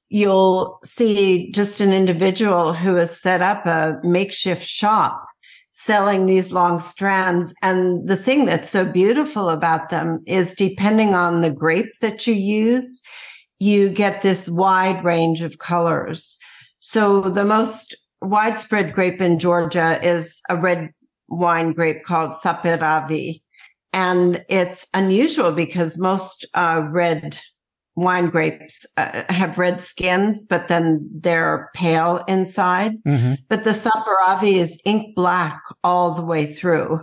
you'll 0.09 0.79
see 0.83 1.51
just 1.51 1.81
an 1.81 1.91
individual 1.91 2.73
who 2.73 2.95
has 2.95 3.19
set 3.19 3.41
up 3.41 3.65
a 3.65 3.99
makeshift 4.03 4.65
shop 4.65 5.25
selling 5.71 6.25
these 6.25 6.53
long 6.53 6.79
strands. 6.79 7.53
And 7.61 8.07
the 8.07 8.15
thing 8.15 8.45
that's 8.45 8.69
so 8.69 8.85
beautiful 8.85 9.49
about 9.49 9.89
them 9.89 10.23
is 10.25 10.55
depending 10.55 11.13
on 11.13 11.41
the 11.41 11.51
grape 11.51 11.99
that 11.99 12.25
you 12.25 12.33
use, 12.33 13.03
you 13.59 13.89
get 13.89 14.21
this 14.21 14.47
wide 14.47 15.03
range 15.03 15.41
of 15.41 15.57
colors. 15.57 16.37
So 16.79 17.21
the 17.21 17.43
most 17.43 17.93
widespread 18.21 18.93
grape 18.93 19.19
in 19.19 19.37
Georgia 19.37 19.99
is 20.01 20.41
a 20.49 20.55
red 20.55 20.91
wine 21.27 21.73
grape 21.73 22.03
called 22.03 22.31
Saperavi. 22.31 23.41
And 23.91 24.45
it's 24.49 24.87
unusual 24.93 25.51
because 25.51 25.97
most 25.97 26.45
uh, 26.53 26.87
red 26.89 27.39
wine 27.95 28.29
grapes 28.29 28.85
uh, 28.97 29.23
have 29.29 29.57
red 29.57 29.81
skins, 29.81 30.45
but 30.45 30.67
then 30.67 31.09
they're 31.13 31.69
pale 31.73 32.23
inside. 32.27 33.01
Mm-hmm. 33.03 33.35
But 33.47 33.63
the 33.63 33.71
Saperavi 33.71 34.55
is 34.55 34.81
ink 34.85 35.15
black 35.15 35.61
all 35.83 36.11
the 36.13 36.25
way 36.25 36.45
through. 36.45 37.01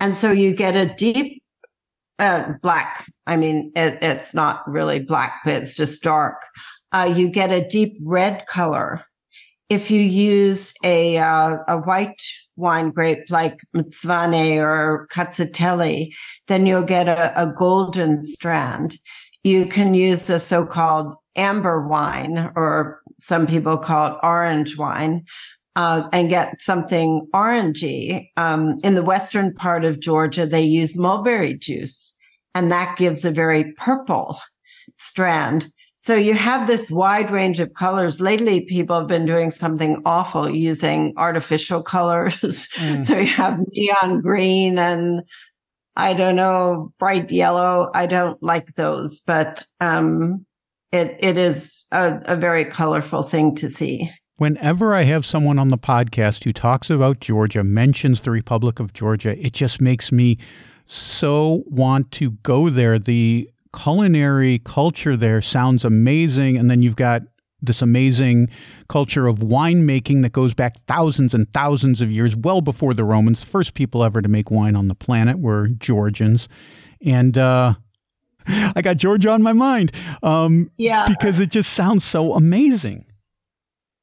And 0.00 0.16
so 0.16 0.32
you 0.32 0.54
get 0.54 0.74
a 0.74 0.92
deep 0.94 1.42
uh, 2.18 2.54
black. 2.62 3.06
I 3.26 3.36
mean, 3.36 3.72
it, 3.76 3.98
it's 4.02 4.34
not 4.34 4.68
really 4.68 5.00
black, 5.00 5.40
but 5.44 5.54
it's 5.54 5.76
just 5.76 6.02
dark. 6.02 6.42
Uh, 6.92 7.12
you 7.14 7.28
get 7.28 7.50
a 7.50 7.66
deep 7.66 7.96
red 8.02 8.46
color. 8.46 9.04
If 9.68 9.90
you 9.90 10.00
use 10.00 10.74
a 10.84 11.16
uh, 11.16 11.58
a 11.66 11.78
white 11.78 12.22
wine 12.56 12.90
grape 12.90 13.30
like 13.30 13.60
Mtsvane 13.74 14.60
or 14.60 15.08
Rkatsiteli, 15.08 16.14
then 16.46 16.66
you'll 16.66 16.82
get 16.82 17.08
a, 17.08 17.40
a 17.40 17.46
golden 17.46 18.22
strand 18.22 18.98
you 19.44 19.66
can 19.66 19.94
use 19.94 20.26
the 20.26 20.38
so-called 20.38 21.14
amber 21.36 21.86
wine, 21.86 22.52
or 22.54 23.00
some 23.18 23.46
people 23.46 23.76
call 23.76 24.12
it 24.12 24.18
orange 24.22 24.76
wine, 24.76 25.24
uh, 25.76 26.08
and 26.12 26.28
get 26.28 26.60
something 26.60 27.26
orangey. 27.34 28.28
Um, 28.36 28.78
in 28.84 28.94
the 28.94 29.02
western 29.02 29.54
part 29.54 29.84
of 29.84 30.00
Georgia, 30.00 30.46
they 30.46 30.62
use 30.62 30.98
mulberry 30.98 31.54
juice, 31.56 32.14
and 32.54 32.70
that 32.70 32.98
gives 32.98 33.24
a 33.24 33.30
very 33.30 33.72
purple 33.74 34.38
strand. 34.94 35.68
So 35.96 36.16
you 36.16 36.34
have 36.34 36.66
this 36.66 36.90
wide 36.90 37.30
range 37.30 37.60
of 37.60 37.74
colors. 37.74 38.20
Lately, 38.20 38.62
people 38.62 38.98
have 38.98 39.06
been 39.06 39.24
doing 39.24 39.52
something 39.52 40.02
awful 40.04 40.50
using 40.50 41.14
artificial 41.16 41.82
colors. 41.94 42.36
Mm. 42.76 43.04
so 43.04 43.16
you 43.16 43.26
have 43.26 43.60
neon 43.72 44.20
green 44.20 44.78
and 44.78 45.22
I 45.96 46.14
don't 46.14 46.36
know, 46.36 46.92
bright 46.98 47.30
yellow. 47.30 47.90
I 47.94 48.06
don't 48.06 48.42
like 48.42 48.74
those, 48.74 49.20
but 49.20 49.64
um, 49.80 50.46
it 50.90 51.16
it 51.20 51.38
is 51.38 51.86
a, 51.92 52.20
a 52.26 52.36
very 52.36 52.64
colorful 52.64 53.22
thing 53.22 53.54
to 53.56 53.68
see. 53.68 54.10
Whenever 54.36 54.94
I 54.94 55.02
have 55.02 55.26
someone 55.26 55.58
on 55.58 55.68
the 55.68 55.78
podcast 55.78 56.44
who 56.44 56.52
talks 56.52 56.90
about 56.90 57.20
Georgia, 57.20 57.62
mentions 57.62 58.22
the 58.22 58.30
Republic 58.30 58.80
of 58.80 58.92
Georgia, 58.92 59.38
it 59.38 59.52
just 59.52 59.80
makes 59.80 60.10
me 60.10 60.38
so 60.86 61.62
want 61.66 62.10
to 62.12 62.32
go 62.42 62.68
there. 62.68 62.98
The 62.98 63.48
culinary 63.74 64.60
culture 64.64 65.16
there 65.16 65.40
sounds 65.40 65.84
amazing. 65.84 66.56
And 66.56 66.70
then 66.70 66.82
you've 66.82 66.96
got 66.96 67.22
this 67.62 67.80
amazing 67.80 68.48
culture 68.88 69.26
of 69.26 69.38
winemaking 69.38 70.22
that 70.22 70.32
goes 70.32 70.52
back 70.52 70.76
thousands 70.86 71.32
and 71.32 71.50
thousands 71.52 72.02
of 72.02 72.10
years, 72.10 72.36
well 72.36 72.60
before 72.60 72.92
the 72.92 73.04
Romans. 73.04 73.40
The 73.40 73.46
first 73.46 73.74
people 73.74 74.04
ever 74.04 74.20
to 74.20 74.28
make 74.28 74.50
wine 74.50 74.76
on 74.76 74.88
the 74.88 74.94
planet 74.94 75.38
were 75.38 75.68
Georgians. 75.68 76.48
And 77.04 77.38
uh, 77.38 77.74
I 78.46 78.82
got 78.82 78.96
Georgia 78.96 79.30
on 79.30 79.42
my 79.42 79.52
mind. 79.52 79.92
Um, 80.22 80.70
yeah. 80.76 81.06
Because 81.08 81.40
it 81.40 81.50
just 81.50 81.72
sounds 81.72 82.04
so 82.04 82.34
amazing. 82.34 83.06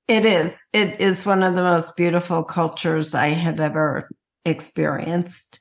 It 0.07 0.25
is. 0.25 0.69
It 0.73 0.99
is 0.99 1.25
one 1.25 1.43
of 1.43 1.55
the 1.55 1.61
most 1.61 1.95
beautiful 1.95 2.43
cultures 2.43 3.13
I 3.13 3.27
have 3.27 3.59
ever 3.59 4.09
experienced. 4.43 5.59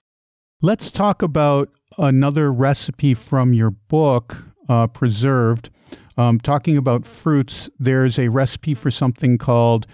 Let's 0.62 0.90
talk 0.90 1.22
about 1.22 1.68
another 1.98 2.50
recipe 2.52 3.14
from 3.14 3.52
your 3.52 3.70
book, 3.70 4.36
uh, 4.68 4.86
Preserved. 4.86 5.70
Um, 6.16 6.40
talking 6.40 6.76
about 6.76 7.04
fruits, 7.04 7.70
there's 7.78 8.18
a 8.18 8.28
recipe 8.28 8.74
for 8.74 8.90
something 8.90 9.38
called 9.38 9.86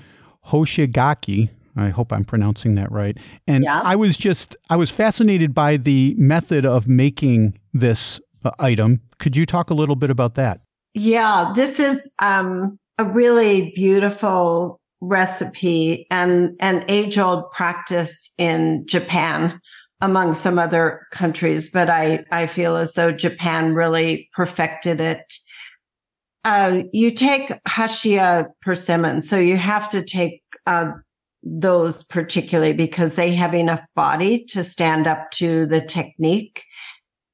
hoshigaki. 0.46 1.50
I 1.76 1.88
hope 1.88 2.12
I'm 2.12 2.24
pronouncing 2.24 2.76
that 2.76 2.90
right. 2.92 3.18
And 3.46 3.64
yeah. 3.64 3.80
I 3.82 3.96
was 3.96 4.16
just, 4.16 4.56
I 4.70 4.76
was 4.76 4.90
fascinated 4.90 5.54
by 5.54 5.76
the 5.76 6.14
method 6.16 6.64
of 6.64 6.86
making 6.86 7.58
this 7.72 8.20
uh, 8.44 8.52
item. 8.58 9.00
Could 9.18 9.36
you 9.36 9.44
talk 9.44 9.70
a 9.70 9.74
little 9.74 9.96
bit 9.96 10.10
about 10.10 10.34
that? 10.36 10.60
Yeah, 10.94 11.52
this 11.54 11.80
is 11.80 12.14
um, 12.22 12.78
a 12.98 13.04
really 13.04 13.72
beautiful 13.74 14.80
recipe 15.00 16.06
and 16.10 16.56
an 16.60 16.84
age 16.88 17.18
old 17.18 17.50
practice 17.50 18.32
in 18.38 18.86
Japan 18.86 19.60
among 20.00 20.34
some 20.34 20.58
other 20.58 21.06
countries, 21.10 21.70
but 21.70 21.90
I, 21.90 22.24
I 22.30 22.46
feel 22.46 22.76
as 22.76 22.92
though 22.94 23.12
Japan 23.12 23.74
really 23.74 24.28
perfected 24.34 25.00
it 25.00 25.34
uh, 26.44 26.82
you 26.92 27.10
take 27.10 27.48
Hachiya 27.64 28.48
persimmons. 28.60 29.28
So 29.28 29.38
you 29.38 29.56
have 29.56 29.90
to 29.90 30.02
take 30.02 30.42
uh, 30.66 30.92
those 31.42 32.04
particularly 32.04 32.72
because 32.72 33.16
they 33.16 33.34
have 33.34 33.54
enough 33.54 33.82
body 33.94 34.44
to 34.46 34.62
stand 34.62 35.06
up 35.06 35.30
to 35.32 35.66
the 35.66 35.80
technique. 35.80 36.64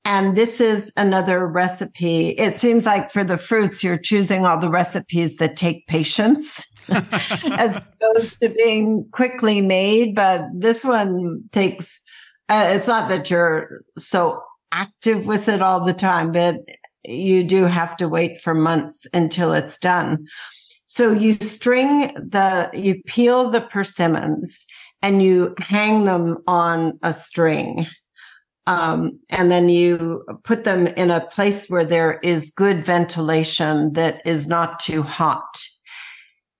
And 0.05 0.37
this 0.37 0.61
is 0.61 0.93
another 0.97 1.47
recipe. 1.47 2.31
It 2.31 2.55
seems 2.55 2.87
like 2.87 3.11
for 3.11 3.23
the 3.23 3.37
fruits, 3.37 3.85
you're 3.85 3.99
choosing 3.99 4.47
all 4.47 4.59
the 4.59 4.71
recipes 4.71 5.37
that 5.37 5.57
take 5.57 5.87
patience. 5.87 6.67
as 7.53 7.77
opposed 7.77 8.41
to 8.41 8.49
being 8.49 9.07
quickly 9.13 9.61
made. 9.61 10.15
But 10.15 10.47
this 10.53 10.85
one 10.85 11.45
takes, 11.53 12.03
uh, 12.49 12.71
it's 12.75 12.89
not 12.89 13.09
that 13.09 13.31
you're 13.31 13.83
so 13.99 14.43
active 14.73 15.27
with 15.27 15.49
it 15.49 15.63
all 15.63 15.85
the 15.85 15.95
time, 15.95 16.33
but 16.33 16.57
you 17.05 17.45
do 17.45 17.65
have 17.65 17.97
to 17.99 18.09
wait 18.09 18.41
for 18.41 18.55
months 18.55 19.07
until 19.13 19.53
it's 19.53 19.79
done. 19.79 20.27
So 20.87 21.13
you 21.13 21.37
string 21.41 22.09
the, 22.15 22.71
you 22.75 23.03
peel 23.07 23.51
the 23.51 23.61
persimmons 23.61 24.67
and 25.03 25.23
you 25.23 25.55
hang 25.59 26.05
them 26.05 26.39
on 26.47 26.99
a 27.03 27.13
string. 27.13 27.87
Um, 28.67 29.19
and 29.31 29.51
then 29.51 29.69
you 29.69 30.25
put 30.45 30.65
them 30.65 30.87
in 30.87 31.11
a 31.11 31.27
place 31.27 31.69
where 31.69 31.85
there 31.85 32.19
is 32.23 32.51
good 32.51 32.85
ventilation 32.85 33.95
that 33.95 34.21
is 34.25 34.47
not 34.47 34.81
too 34.81 35.03
hot. 35.03 35.63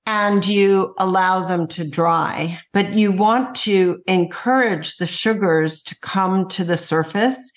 And 0.07 0.47
you 0.47 0.95
allow 0.99 1.45
them 1.45 1.69
to 1.69 1.85
dry, 1.85 2.59
but 2.73 2.95
you 2.95 3.13
want 3.13 3.55
to 3.57 4.03
encourage 4.09 4.97
the 4.97 5.07
sugars 5.07 5.83
to 5.85 5.99
come 6.01 6.49
to 6.49 6.65
the 6.65 6.77
surface. 6.77 7.53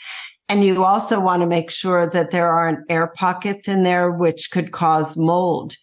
And 0.54 0.64
you 0.64 0.84
also 0.84 1.20
want 1.20 1.42
to 1.42 1.48
make 1.48 1.72
sure 1.72 2.08
that 2.08 2.30
there 2.30 2.48
aren't 2.48 2.86
air 2.88 3.08
pockets 3.08 3.68
in 3.68 3.82
there, 3.82 4.12
which 4.12 4.52
could 4.52 4.72
cause 4.72 5.18
mold. 5.18 5.76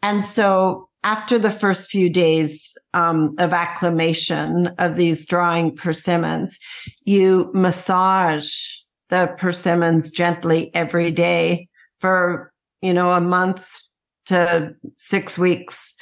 And 0.00 0.24
so 0.24 0.88
after 1.02 1.38
the 1.38 1.50
first 1.50 1.90
few 1.90 2.08
days 2.08 2.74
um, 2.94 3.34
of 3.36 3.52
acclimation 3.52 4.68
of 4.78 4.96
these 4.96 5.26
drying 5.26 5.76
persimmons, 5.76 6.58
you 7.04 7.50
massage 7.52 8.50
the 9.10 9.34
persimmons 9.36 10.10
gently 10.10 10.74
every 10.74 11.10
day 11.10 11.68
for, 12.00 12.50
you 12.80 12.94
know, 12.94 13.12
a 13.12 13.20
month 13.20 13.76
to 14.24 14.74
six 14.94 15.36
weeks. 15.36 15.94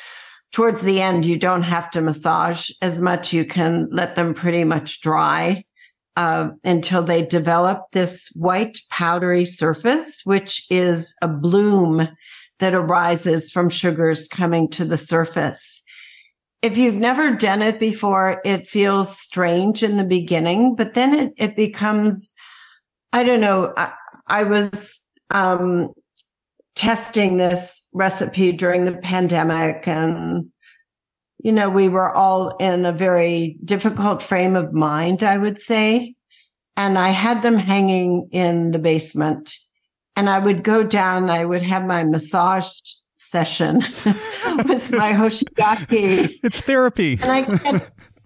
Towards 0.53 0.83
the 0.83 1.03
end, 1.03 1.27
you 1.27 1.37
don't 1.37 1.65
have 1.65 1.91
to 1.91 2.01
massage 2.01 2.71
as 2.81 3.01
much. 3.01 3.33
You 3.33 3.45
can 3.45 3.89
let 3.91 4.15
them 4.15 4.33
pretty 4.33 4.63
much 4.63 5.01
dry 5.01 5.65
uh, 6.17 6.51
until 6.65 7.03
they 7.03 7.25
develop 7.25 7.85
this 7.93 8.31
white 8.35 8.79
powdery 8.91 9.45
surface, 9.45 10.23
which 10.25 10.67
is 10.71 11.15
a 11.23 11.29
bloom 11.29 12.09
that 12.59 12.75
arises 12.75 13.51
from 13.51 13.69
sugars 13.69 14.29
coming 14.29 14.69
to 14.69 14.85
the 14.85 14.97
surface. 14.97 15.83
If 16.61 16.79
you've 16.79 16.95
never 16.95 17.31
done 17.31 17.63
it 17.63 17.81
before, 17.81 18.41
it 18.45 18.69
feels 18.69 19.19
strange 19.19 19.83
in 19.83 19.97
the 19.97 20.05
beginning, 20.05 20.77
but 20.77 20.95
then 20.95 21.15
it, 21.15 21.33
it 21.37 21.57
becomes, 21.57 22.35
I 23.13 23.25
don't 23.25 23.41
know. 23.41 23.73
I, 23.77 23.93
I 24.29 24.45
was, 24.45 25.05
um, 25.31 25.91
testing 26.75 27.37
this 27.37 27.89
recipe 27.93 28.53
during 28.53 28.85
the 28.85 28.97
pandemic 28.99 29.87
and, 29.87 30.51
you 31.43 31.53
know, 31.53 31.69
we 31.69 31.89
were 31.89 32.11
all 32.11 32.57
in 32.57 32.87
a 32.87 32.93
very 32.93 33.57
difficult 33.65 34.23
frame 34.23 34.57
of 34.57 34.73
mind, 34.73 35.23
I 35.23 35.39
would 35.39 35.59
say. 35.59 36.15
And 36.77 36.99
I 36.99 37.11
had 37.11 37.43
them 37.43 37.57
hanging 37.57 38.29
in 38.33 38.71
the 38.71 38.79
basement 38.79 39.55
and 40.17 40.29
I 40.29 40.39
would 40.39 40.63
go 40.63 40.83
down, 40.83 41.31
I 41.31 41.45
would 41.45 41.63
have 41.63 41.85
my 41.85 42.05
massage 42.05 42.71
session 43.15 43.77
with 44.67 44.93
my 44.93 45.13
Hoshigaki. 45.15 46.31
It's 46.43 46.61
therapy. 46.61 47.19
And 47.23 47.31
I 47.65 47.81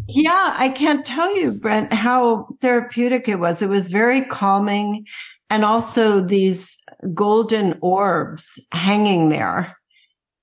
yeah, 0.09 0.55
I 0.57 0.69
can't 0.69 1.05
tell 1.05 1.37
you, 1.37 1.53
Brent, 1.53 1.93
how 1.93 2.49
therapeutic 2.61 3.29
it 3.29 3.41
was. 3.41 3.61
It 3.61 3.69
was 3.69 3.91
very 3.91 4.23
calming. 4.23 5.07
And 5.51 5.65
also 5.65 6.21
these 6.21 6.79
golden 7.15 7.79
orbs 7.81 8.61
hanging 8.73 9.29
there. 9.29 9.77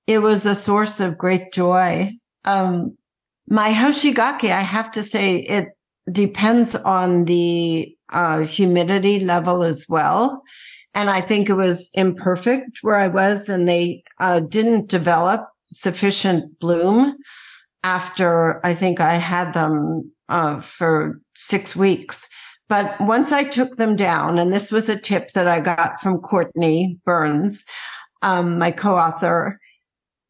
It 0.06 0.20
was 0.20 0.44
a 0.44 0.54
source 0.54 1.00
of 1.00 1.18
great 1.18 1.52
joy. 1.52 2.12
Um, 2.44 2.96
my 3.48 3.72
Hoshigaki, 3.72 4.50
I 4.50 4.60
have 4.62 4.90
to 4.92 5.02
say, 5.02 5.36
it 5.36 5.68
depends 6.10 6.74
on 6.74 7.24
the 7.24 7.94
uh, 8.10 8.40
humidity 8.40 9.20
level 9.20 9.62
as 9.62 9.86
well 9.88 10.42
and 10.94 11.10
I 11.10 11.20
think 11.20 11.48
it 11.48 11.54
was 11.54 11.90
imperfect 11.94 12.78
where 12.82 12.94
I 12.94 13.08
was 13.08 13.48
and 13.48 13.68
they 13.68 14.04
uh, 14.20 14.40
didn't 14.40 14.88
develop 14.88 15.48
sufficient 15.70 16.58
bloom 16.60 17.16
after 17.82 18.64
I 18.64 18.74
think 18.74 19.00
I 19.00 19.16
had 19.16 19.52
them 19.52 20.12
uh, 20.28 20.60
for 20.60 21.20
six 21.34 21.74
weeks. 21.74 22.28
But 22.68 22.98
once 23.00 23.32
I 23.32 23.44
took 23.44 23.76
them 23.76 23.94
down, 23.94 24.38
and 24.38 24.52
this 24.52 24.72
was 24.72 24.88
a 24.88 24.98
tip 24.98 25.32
that 25.32 25.46
I 25.46 25.60
got 25.60 26.00
from 26.00 26.18
Courtney 26.18 26.98
Burns, 27.04 27.66
um, 28.22 28.58
my 28.58 28.70
co-author, 28.70 29.60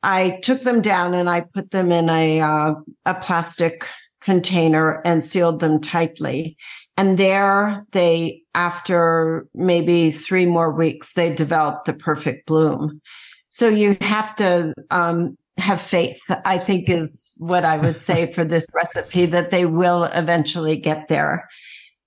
I 0.05 0.39
took 0.43 0.61
them 0.61 0.83
down 0.83 1.15
and 1.15 1.31
I 1.31 1.41
put 1.41 1.71
them 1.71 1.91
in 1.91 2.11
a 2.11 2.41
uh, 2.41 2.75
a 3.07 3.15
plastic 3.15 3.87
container 4.21 5.03
and 5.05 5.25
sealed 5.25 5.61
them 5.61 5.81
tightly. 5.81 6.57
And 6.97 7.19
there 7.19 7.85
they, 7.93 8.43
after 8.55 9.47
maybe 9.55 10.11
three 10.11 10.47
more 10.47 10.73
weeks, 10.73 11.15
they 11.15 11.35
develop 11.35 11.85
the 11.85 11.93
perfect 11.93 12.47
bloom. 12.47 13.01
So 13.49 13.69
you 13.69 13.97
have 14.01 14.35
to, 14.37 14.73
um, 14.91 15.37
have 15.59 15.81
faith, 15.81 16.21
I 16.45 16.59
think 16.59 16.89
is 16.89 17.37
what 17.39 17.65
I 17.65 17.79
would 17.79 18.01
say 18.01 18.33
for 18.33 18.45
this 18.45 18.67
recipe 18.75 19.27
that 19.27 19.51
they 19.51 19.67
will 19.67 20.05
eventually 20.05 20.77
get 20.77 21.09
there. 21.09 21.49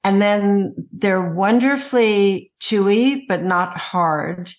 And 0.03 0.21
then 0.21 0.73
they're 0.91 1.33
wonderfully 1.33 2.51
chewy, 2.61 3.23
but 3.27 3.43
not 3.43 3.77
hard. 3.77 4.51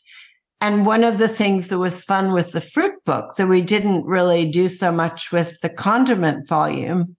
And 0.61 0.85
one 0.85 1.05
of 1.05 1.19
the 1.19 1.29
things 1.29 1.69
that 1.69 1.79
was 1.79 2.05
fun 2.05 2.33
with 2.33 2.53
the 2.53 2.61
fruit 2.61 3.05
book 3.05 3.37
that 3.37 3.47
we 3.47 3.63
didn't 3.63 4.05
really 4.05 4.51
do 4.51 4.69
so 4.69 4.91
much 4.91 5.31
with 5.31 5.61
the 5.61 5.69
condiment 5.69 6.49
volume 6.49 7.17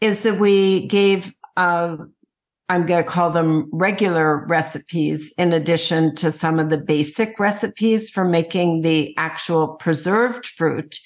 is 0.00 0.22
that 0.22 0.38
we 0.38 0.86
gave 0.86 1.34
uh, 1.56 1.96
I'm 2.70 2.84
going 2.84 3.02
to 3.02 3.10
call 3.10 3.30
them 3.30 3.68
regular 3.72 4.44
recipes 4.46 5.32
in 5.38 5.54
addition 5.54 6.14
to 6.16 6.30
some 6.30 6.58
of 6.58 6.68
the 6.68 6.78
basic 6.78 7.40
recipes 7.40 8.10
for 8.10 8.26
making 8.26 8.82
the 8.82 9.16
actual 9.16 9.68
preserved 9.76 10.46
fruit. 10.46 10.98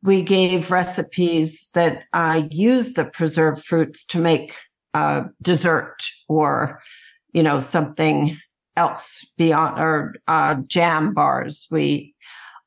We 0.00 0.22
gave 0.22 0.70
recipes 0.70 1.70
that 1.74 2.04
uh, 2.12 2.42
use 2.50 2.94
the 2.94 3.04
preserved 3.04 3.64
fruits 3.64 4.04
to 4.06 4.20
make 4.20 4.54
uh, 4.94 5.24
dessert 5.42 5.96
or, 6.28 6.80
you 7.32 7.42
know, 7.42 7.58
something 7.58 8.38
else 8.78 9.26
beyond 9.36 9.78
or 9.80 10.14
uh, 10.28 10.54
jam 10.66 11.12
bars. 11.12 11.66
We 11.70 12.14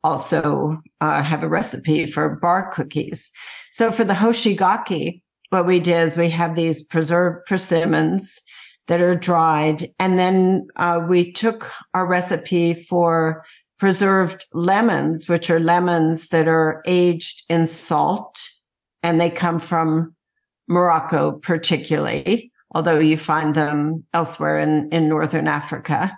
also 0.04 0.82
uh, 1.00 1.24
have 1.24 1.43
a 1.43 1.50
recipe 1.50 2.06
for 2.06 2.36
bar 2.36 2.71
cookies. 2.71 3.32
So 3.71 3.91
for 3.91 4.04
the 4.04 4.13
hoshigaki, 4.13 5.21
what 5.50 5.65
we 5.65 5.80
did 5.80 6.04
is 6.04 6.17
we 6.17 6.30
have 6.30 6.56
these 6.56 6.84
preserved 6.84 7.45
persimmons 7.45 8.41
that 8.88 9.02
are 9.02 9.15
dried. 9.15 9.93
And 10.00 10.19
then 10.19 10.67
uh, 10.76 11.02
we 11.08 11.32
took 11.32 11.71
our 11.93 12.06
recipe 12.06 12.74
for 12.74 13.45
preserved 13.80 14.45
lemons, 14.54 15.28
which 15.28 15.50
are 15.50 15.60
lemons 15.60 16.30
that 16.30 16.47
are 16.47 16.84
aged 16.86 17.43
in 17.50 17.67
salt 17.67 18.38
and 19.04 19.19
they 19.19 19.30
come 19.30 19.60
from 19.60 20.15
Morocco, 20.67 21.34
particularly, 21.34 22.51
although 22.71 22.99
you 22.99 23.17
find 23.17 23.55
them 23.55 24.03
elsewhere 24.13 24.60
in, 24.60 24.89
in 24.91 25.10
Northern 25.10 25.47
Africa. 25.47 26.17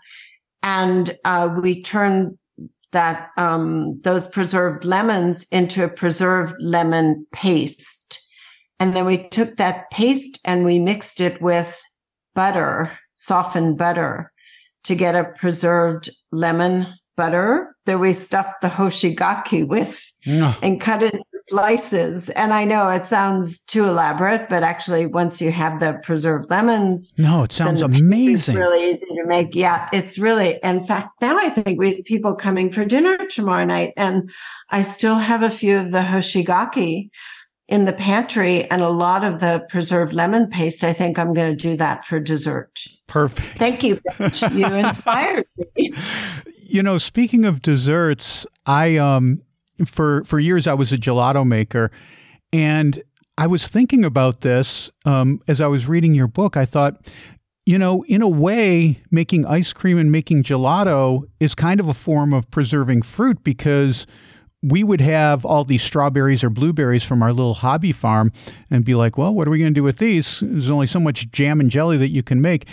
And 0.62 1.18
uh, 1.26 1.58
we 1.62 1.82
turned 1.82 2.38
that 2.92 3.30
um, 3.38 4.00
those 4.04 4.28
preserved 4.28 4.86
lemons 4.86 5.48
into 5.52 5.84
a 5.84 5.90
preserved 5.90 6.56
lemon 6.60 7.26
paste. 7.32 8.22
And 8.80 8.96
then 8.96 9.06
we 9.06 9.28
took 9.30 9.58
that 9.58 9.90
paste 9.92 10.40
and 10.46 10.64
we 10.64 10.80
mixed 10.80 11.20
it 11.20 11.42
with 11.42 11.82
butter, 12.36 12.98
softened 13.16 13.78
butter 13.78 14.32
to 14.84 14.96
get 14.96 15.16
a 15.16 15.24
preserved 15.24 16.10
lemon 16.32 16.88
butter 17.16 17.76
that 17.86 18.00
we 18.00 18.14
stuffed 18.14 18.62
the 18.62 18.70
hoshigaki 18.70 19.68
with 19.68 20.14
no. 20.26 20.56
and 20.62 20.80
cut 20.80 21.04
it 21.04 21.14
into 21.14 21.26
slices. 21.34 22.30
And 22.30 22.54
I 22.54 22.64
know 22.64 22.90
it 22.90 23.06
sounds 23.06 23.60
too 23.60 23.86
elaborate, 23.86 24.50
but 24.50 24.64
actually 24.64 25.06
once 25.06 25.42
you 25.42 25.52
have 25.52 25.80
the 25.80 26.00
preserved 26.04 26.50
lemons. 26.50 27.14
No, 27.18 27.44
it 27.44 27.52
sounds 27.52 27.82
amazing. 27.82 28.56
It's 28.56 28.60
really 28.64 28.92
easy 28.92 29.16
to 29.16 29.26
make. 29.26 29.54
Yeah, 29.54 29.90
it's 29.92 30.18
really, 30.18 30.60
in 30.64 30.84
fact, 30.84 31.10
now 31.22 31.38
I 31.38 31.50
think 31.50 31.80
we 31.80 31.96
have 31.96 32.06
people 32.06 32.36
coming 32.36 32.72
for 32.72 32.86
dinner 32.86 33.18
tomorrow 33.28 33.66
night 33.66 33.94
and 33.98 34.32
I 34.70 34.82
still 34.82 35.16
have 35.16 35.44
a 35.44 35.52
few 35.52 35.78
of 35.78 35.92
the 35.92 36.02
hoshigaki 36.02 37.10
in 37.68 37.86
the 37.86 37.94
pantry 37.94 38.70
and 38.70 38.82
a 38.82 38.90
lot 38.90 39.24
of 39.24 39.40
the 39.40 39.66
preserved 39.70 40.14
lemon 40.14 40.48
paste. 40.48 40.84
I 40.84 40.94
think 40.94 41.18
I'm 41.18 41.34
going 41.34 41.58
to 41.58 41.62
do 41.62 41.78
that 41.78 42.06
for 42.06 42.20
dessert. 42.20 42.84
Perfect. 43.08 43.58
Thank 43.58 43.84
you. 43.84 44.00
you 44.52 44.66
inspired 44.74 45.46
me. 45.76 45.94
You 46.74 46.82
know, 46.82 46.98
speaking 46.98 47.46
of 47.46 47.62
desserts, 47.62 48.48
I 48.66 48.98
um 48.98 49.44
for 49.86 50.24
for 50.24 50.40
years 50.40 50.66
I 50.66 50.74
was 50.74 50.92
a 50.92 50.98
gelato 50.98 51.46
maker 51.46 51.92
and 52.52 53.00
I 53.38 53.46
was 53.46 53.68
thinking 53.68 54.04
about 54.04 54.42
this 54.42 54.90
um, 55.06 55.40
as 55.48 55.62
I 55.62 55.68
was 55.68 55.86
reading 55.86 56.16
your 56.16 56.26
book. 56.26 56.58
I 56.58 56.66
thought, 56.66 57.12
you 57.68 57.78
know, 57.78 58.04
in 58.06 58.24
a 58.24 58.28
way, 58.28 59.04
making 59.12 59.46
ice 59.46 59.72
cream 59.72 60.00
and 60.00 60.12
making 60.12 60.42
gelato 60.42 61.22
is 61.40 61.54
kind 61.54 61.80
of 61.80 61.88
a 61.88 61.94
form 61.94 62.34
of 62.34 62.50
preserving 62.50 63.04
fruit 63.04 63.44
because 63.44 64.08
we 64.64 64.84
would 64.84 65.02
have 65.02 65.46
all 65.46 65.64
these 65.66 65.84
strawberries 65.84 66.44
or 66.44 66.50
blueberries 66.50 67.04
from 67.04 67.22
our 67.22 67.34
little 67.34 67.54
hobby 67.54 67.92
farm 67.92 68.32
and 68.72 68.84
be 68.84 68.96
like, 68.96 69.16
well, 69.16 69.32
what 69.32 69.48
are 69.48 69.52
we 69.52 69.60
going 69.60 69.72
to 69.72 69.80
do 69.80 69.84
with 69.84 70.00
these? 70.00 70.40
There's 70.40 70.72
only 70.72 70.88
so 70.88 71.00
much 71.00 71.30
jam 71.30 71.60
and 71.60 71.70
jelly 71.70 71.98
that 71.98 72.10
you 72.10 72.24
can 72.24 72.42
make. 72.42 72.66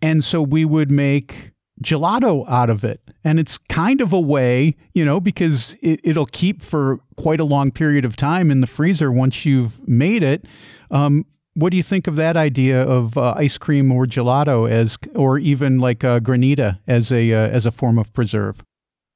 And 0.00 0.24
so 0.24 0.40
we 0.40 0.64
would 0.64 0.92
make 0.92 1.49
gelato 1.82 2.48
out 2.48 2.70
of 2.70 2.84
it. 2.84 3.00
And 3.24 3.38
it's 3.38 3.58
kind 3.58 4.00
of 4.00 4.12
a 4.12 4.20
way, 4.20 4.76
you 4.94 5.04
know, 5.04 5.20
because 5.20 5.76
it, 5.80 6.16
will 6.16 6.26
keep 6.26 6.62
for 6.62 7.00
quite 7.16 7.40
a 7.40 7.44
long 7.44 7.70
period 7.70 8.04
of 8.04 8.16
time 8.16 8.50
in 8.50 8.60
the 8.60 8.66
freezer 8.66 9.10
once 9.10 9.44
you've 9.44 9.86
made 9.88 10.22
it. 10.22 10.46
Um, 10.90 11.26
what 11.54 11.70
do 11.70 11.76
you 11.76 11.82
think 11.82 12.06
of 12.06 12.16
that 12.16 12.36
idea 12.36 12.82
of 12.82 13.18
uh, 13.18 13.34
ice 13.36 13.58
cream 13.58 13.90
or 13.92 14.06
gelato 14.06 14.70
as, 14.70 14.96
or 15.14 15.38
even 15.38 15.78
like 15.78 16.04
uh, 16.04 16.20
granita 16.20 16.78
as 16.86 17.10
a 17.12 17.32
uh, 17.32 17.48
as 17.48 17.66
a 17.66 17.70
form 17.70 17.98
of 17.98 18.12
preserve? 18.12 18.62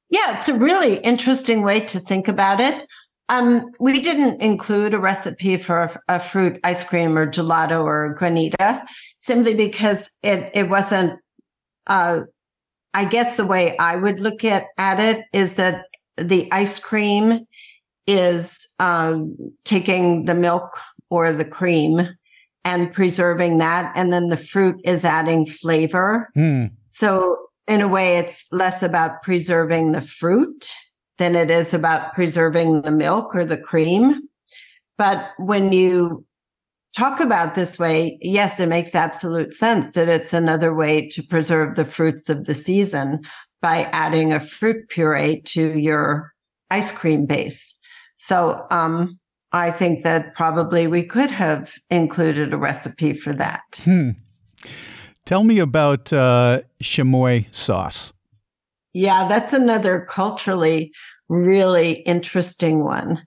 Yeah, 0.09 0.35
it's 0.35 0.49
a 0.49 0.53
really 0.53 0.97
interesting 0.97 1.63
way 1.63 1.79
to 1.81 1.99
think 1.99 2.27
about 2.27 2.59
it. 2.59 2.87
Um, 3.27 3.71
we 3.79 3.99
didn't 4.01 4.41
include 4.41 4.93
a 4.93 4.99
recipe 4.99 5.57
for 5.57 5.83
a, 5.83 5.99
a, 6.07 6.19
fruit 6.19 6.59
ice 6.63 6.83
cream 6.83 7.17
or 7.17 7.25
gelato 7.25 7.83
or 7.83 8.15
granita 8.19 8.85
simply 9.17 9.55
because 9.55 10.11
it, 10.21 10.51
it 10.53 10.69
wasn't, 10.69 11.19
uh, 11.87 12.21
I 12.95 13.03
guess 13.03 13.35
the 13.35 13.45
way 13.45 13.77
I 13.77 13.97
would 13.97 14.21
look 14.21 14.45
at, 14.45 14.67
at 14.77 14.99
it 15.01 15.25
is 15.33 15.57
that 15.57 15.85
the 16.17 16.49
ice 16.51 16.79
cream 16.79 17.45
is, 18.07 18.69
um, 18.79 19.35
taking 19.65 20.25
the 20.25 20.33
milk 20.33 20.79
or 21.09 21.33
the 21.33 21.43
cream 21.43 22.07
and 22.63 22.93
preserving 22.93 23.57
that. 23.57 23.91
And 23.97 24.13
then 24.13 24.29
the 24.29 24.37
fruit 24.37 24.79
is 24.85 25.03
adding 25.03 25.45
flavor. 25.45 26.29
Mm. 26.37 26.71
So 26.87 27.37
in 27.67 27.81
a 27.81 27.87
way, 27.87 28.17
it's 28.17 28.47
less 28.53 28.81
about 28.81 29.23
preserving 29.23 29.91
the 29.91 30.01
fruit 30.01 30.71
than 31.17 31.35
it 31.35 31.51
is 31.51 31.73
about 31.73 32.13
preserving 32.13 32.83
the 32.83 32.91
milk 32.91 33.35
or 33.35 33.43
the 33.43 33.57
cream. 33.57 34.21
But 34.97 35.31
when 35.37 35.73
you 35.73 36.25
talk 36.95 37.19
about 37.19 37.55
this 37.55 37.77
way, 37.77 38.17
yes, 38.21 38.59
it 38.59 38.67
makes 38.67 38.95
absolute 38.95 39.53
sense 39.53 39.93
that 39.93 40.09
it's 40.09 40.33
another 40.33 40.73
way 40.73 41.07
to 41.09 41.21
preserve 41.23 41.75
the 41.75 41.85
fruits 41.85 42.29
of 42.29 42.45
the 42.45 42.53
season 42.53 43.21
by 43.61 43.83
adding 43.91 44.31
a 44.31 44.39
fruit 44.39 44.89
puree 44.89 45.41
to 45.41 45.77
your 45.77 46.33
ice 46.71 46.91
cream 46.91 47.25
base. 47.25 47.77
So, 48.17 48.65
um, 48.71 49.19
I 49.51 49.71
think 49.71 50.03
that 50.03 50.33
probably 50.33 50.85
we 50.85 51.03
could 51.03 51.31
have 51.31 51.75
included 51.89 52.51
a 52.51 52.57
recipe 52.57 53.13
for 53.13 53.31
that. 53.33 53.61
Hmm. 53.83 54.11
Tell 55.25 55.45
me 55.45 55.59
about 55.59 56.11
uh, 56.11 56.61
chamoy 56.83 57.45
sauce. 57.55 58.11
Yeah, 58.91 59.27
that's 59.27 59.53
another 59.53 60.05
culturally 60.09 60.91
really 61.29 61.93
interesting 62.01 62.83
one. 62.83 63.25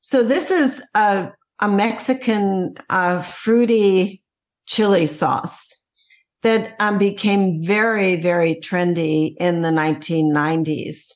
So 0.00 0.24
this 0.24 0.50
is 0.50 0.82
a, 0.94 1.30
a 1.62 1.68
Mexican 1.68 2.74
uh, 2.90 3.22
fruity 3.22 4.22
chili 4.66 5.06
sauce 5.06 5.78
that 6.42 6.74
um, 6.80 6.98
became 6.98 7.64
very, 7.64 8.16
very 8.16 8.56
trendy 8.56 9.36
in 9.38 9.62
the 9.62 9.70
1990s. 9.70 11.12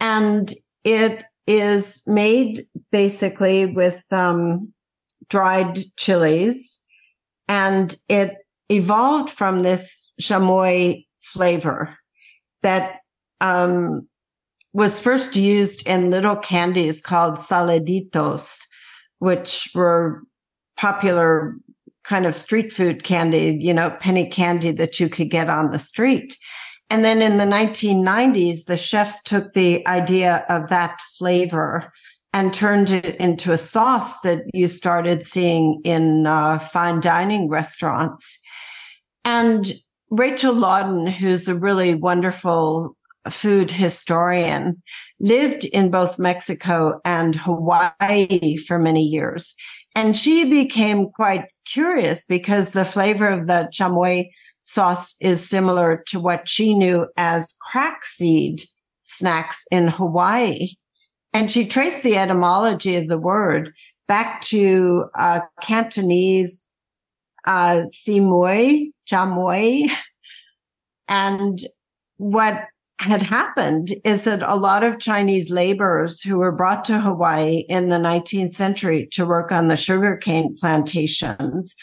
And 0.00 0.52
it 0.82 1.24
is 1.46 2.02
made 2.08 2.66
basically 2.90 3.66
with 3.66 4.04
um, 4.12 4.72
dried 5.28 5.78
chilies 5.96 6.80
and 7.46 7.96
it 8.08 8.38
evolved 8.68 9.30
from 9.30 9.62
this 9.62 10.12
chamoy 10.20 11.06
flavor 11.20 11.96
that 12.62 13.00
um, 13.40 14.08
was 14.72 15.00
first 15.00 15.36
used 15.36 15.86
in 15.86 16.10
little 16.10 16.36
candies 16.36 17.00
called 17.00 17.36
saladitos, 17.36 18.66
which 19.20 19.70
were 19.74 20.22
popular 20.76 21.56
kind 22.02 22.26
of 22.26 22.34
street 22.34 22.72
food 22.72 23.04
candy, 23.04 23.56
you 23.60 23.72
know, 23.72 23.90
penny 24.00 24.28
candy 24.28 24.72
that 24.72 24.98
you 24.98 25.08
could 25.08 25.30
get 25.30 25.48
on 25.48 25.70
the 25.70 25.78
street. 25.78 26.36
And 26.88 27.04
then 27.04 27.22
in 27.22 27.38
the 27.38 27.44
1990s, 27.44 28.64
the 28.64 28.76
chefs 28.76 29.22
took 29.22 29.52
the 29.52 29.86
idea 29.86 30.44
of 30.48 30.68
that 30.68 31.00
flavor 31.16 31.92
and 32.32 32.52
turned 32.52 32.90
it 32.90 33.16
into 33.16 33.52
a 33.52 33.58
sauce 33.58 34.20
that 34.22 34.42
you 34.54 34.68
started 34.68 35.24
seeing 35.24 35.80
in 35.84 36.26
uh, 36.26 36.58
fine 36.58 37.00
dining 37.00 37.48
restaurants. 37.48 38.38
And 39.24 39.72
Rachel 40.10 40.54
Laudan, 40.54 41.06
who's 41.06 41.48
a 41.48 41.54
really 41.54 41.94
wonderful 41.94 42.96
food 43.28 43.70
historian, 43.70 44.82
lived 45.18 45.64
in 45.64 45.90
both 45.90 46.18
Mexico 46.18 47.00
and 47.04 47.34
Hawaii 47.34 48.56
for 48.56 48.78
many 48.78 49.02
years. 49.02 49.54
And 49.94 50.16
she 50.16 50.48
became 50.48 51.10
quite 51.10 51.46
curious 51.66 52.24
because 52.24 52.72
the 52.72 52.84
flavor 52.84 53.28
of 53.28 53.46
the 53.46 53.68
chamoy 53.72 54.30
sauce 54.62 55.16
is 55.20 55.48
similar 55.48 56.02
to 56.08 56.20
what 56.20 56.48
she 56.48 56.74
knew 56.74 57.06
as 57.16 57.56
crack 57.60 58.04
seed 58.04 58.62
snacks 59.02 59.66
in 59.70 59.88
Hawaii. 59.88 60.68
And 61.32 61.50
she 61.50 61.66
traced 61.66 62.02
the 62.02 62.16
etymology 62.16 62.96
of 62.96 63.08
the 63.08 63.18
word 63.18 63.72
back 64.08 64.40
to 64.42 65.06
uh, 65.16 65.40
Cantonese 65.62 66.68
uh, 67.46 67.82
simoi, 67.92 68.90
chamoy. 69.08 69.90
And 71.08 71.60
what 72.16 72.64
had 73.00 73.22
happened 73.22 73.94
is 74.04 74.24
that 74.24 74.42
a 74.42 74.56
lot 74.56 74.84
of 74.84 74.98
Chinese 74.98 75.50
laborers 75.50 76.20
who 76.20 76.38
were 76.38 76.52
brought 76.52 76.84
to 76.84 77.00
Hawaii 77.00 77.64
in 77.66 77.88
the 77.88 77.96
19th 77.96 78.50
century 78.50 79.08
to 79.12 79.24
work 79.24 79.50
on 79.50 79.68
the 79.68 79.76
sugarcane 79.76 80.54
plantations 80.60 81.74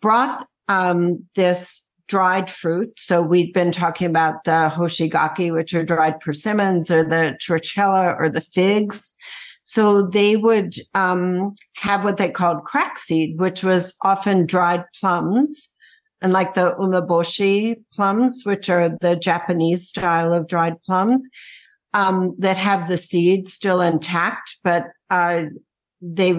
brought 0.00 0.46
um, 0.68 1.24
this 1.34 1.90
dried 2.06 2.48
fruit. 2.48 2.92
So 2.96 3.22
we'd 3.22 3.52
been 3.52 3.72
talking 3.72 4.06
about 4.06 4.44
the 4.44 4.72
hoshigaki, 4.72 5.52
which 5.52 5.74
are 5.74 5.84
dried 5.84 6.20
persimmons, 6.20 6.92
or 6.92 7.02
the 7.02 7.36
churchkhela, 7.40 8.16
or 8.16 8.28
the 8.28 8.40
figs. 8.40 9.14
So 9.64 10.02
they 10.02 10.36
would 10.36 10.74
um, 10.94 11.56
have 11.74 12.04
what 12.04 12.18
they 12.18 12.30
called 12.30 12.64
crack 12.64 12.98
seed, 12.98 13.40
which 13.40 13.64
was 13.64 13.96
often 14.04 14.46
dried 14.46 14.84
plums 15.00 15.76
and 16.22 16.32
like 16.32 16.54
the 16.54 16.74
umeboshi 16.78 17.76
plums, 17.92 18.42
which 18.44 18.70
are 18.70 18.88
the 19.00 19.16
Japanese 19.16 19.88
style 19.88 20.32
of 20.32 20.48
dried 20.48 20.82
plums, 20.84 21.28
um, 21.92 22.34
that 22.38 22.56
have 22.56 22.88
the 22.88 22.96
seed 22.96 23.48
still 23.48 23.80
intact, 23.80 24.56
but, 24.64 24.84
uh, 25.10 25.44
they, 26.00 26.34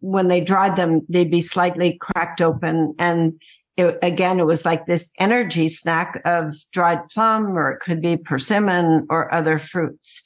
when 0.00 0.28
they 0.28 0.40
dried 0.40 0.76
them, 0.76 1.00
they'd 1.08 1.30
be 1.30 1.40
slightly 1.40 1.96
cracked 1.98 2.42
open. 2.42 2.94
And 2.98 3.40
it, 3.76 3.98
again, 4.02 4.40
it 4.40 4.46
was 4.46 4.64
like 4.64 4.86
this 4.86 5.12
energy 5.18 5.68
snack 5.68 6.20
of 6.24 6.54
dried 6.72 7.08
plum, 7.10 7.56
or 7.56 7.72
it 7.72 7.80
could 7.80 8.00
be 8.02 8.16
persimmon 8.16 9.06
or 9.08 9.32
other 9.32 9.58
fruits. 9.58 10.22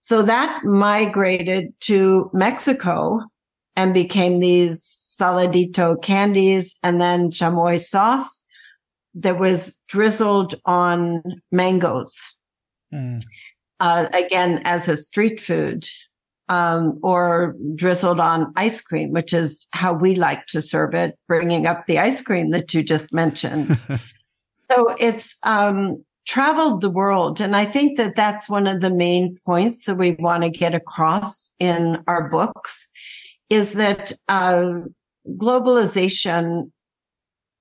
So 0.00 0.22
that 0.22 0.64
migrated 0.64 1.78
to 1.80 2.30
Mexico 2.32 3.20
and 3.76 3.92
became 3.92 4.40
these 4.40 4.82
saladito 4.82 6.00
candies 6.02 6.76
and 6.82 7.00
then 7.00 7.30
chamoy 7.30 7.78
sauce 7.78 8.46
that 9.14 9.38
was 9.38 9.82
drizzled 9.88 10.54
on 10.64 11.22
mangoes. 11.50 12.34
Mm. 12.92 13.22
Uh, 13.78 14.06
again, 14.12 14.60
as 14.64 14.88
a 14.88 14.96
street 14.96 15.40
food, 15.40 15.86
um, 16.50 16.98
or 17.02 17.54
drizzled 17.76 18.18
on 18.18 18.52
ice 18.56 18.82
cream, 18.82 19.12
which 19.12 19.32
is 19.32 19.68
how 19.72 19.92
we 19.92 20.16
like 20.16 20.46
to 20.46 20.60
serve 20.60 20.94
it, 20.94 21.16
bringing 21.28 21.66
up 21.66 21.86
the 21.86 22.00
ice 22.00 22.20
cream 22.20 22.50
that 22.50 22.74
you 22.74 22.82
just 22.82 23.14
mentioned. 23.14 23.78
so 24.70 24.94
it's, 24.98 25.38
um, 25.44 26.04
traveled 26.26 26.80
the 26.80 26.90
world. 26.90 27.40
And 27.40 27.54
I 27.56 27.64
think 27.64 27.96
that 27.98 28.16
that's 28.16 28.48
one 28.48 28.66
of 28.66 28.80
the 28.80 28.92
main 28.92 29.36
points 29.46 29.84
that 29.84 29.94
we 29.94 30.12
want 30.12 30.42
to 30.42 30.50
get 30.50 30.74
across 30.74 31.54
in 31.60 31.98
our 32.08 32.28
books 32.28 32.90
is 33.48 33.74
that, 33.74 34.12
uh, 34.28 34.80
globalization 35.28 36.70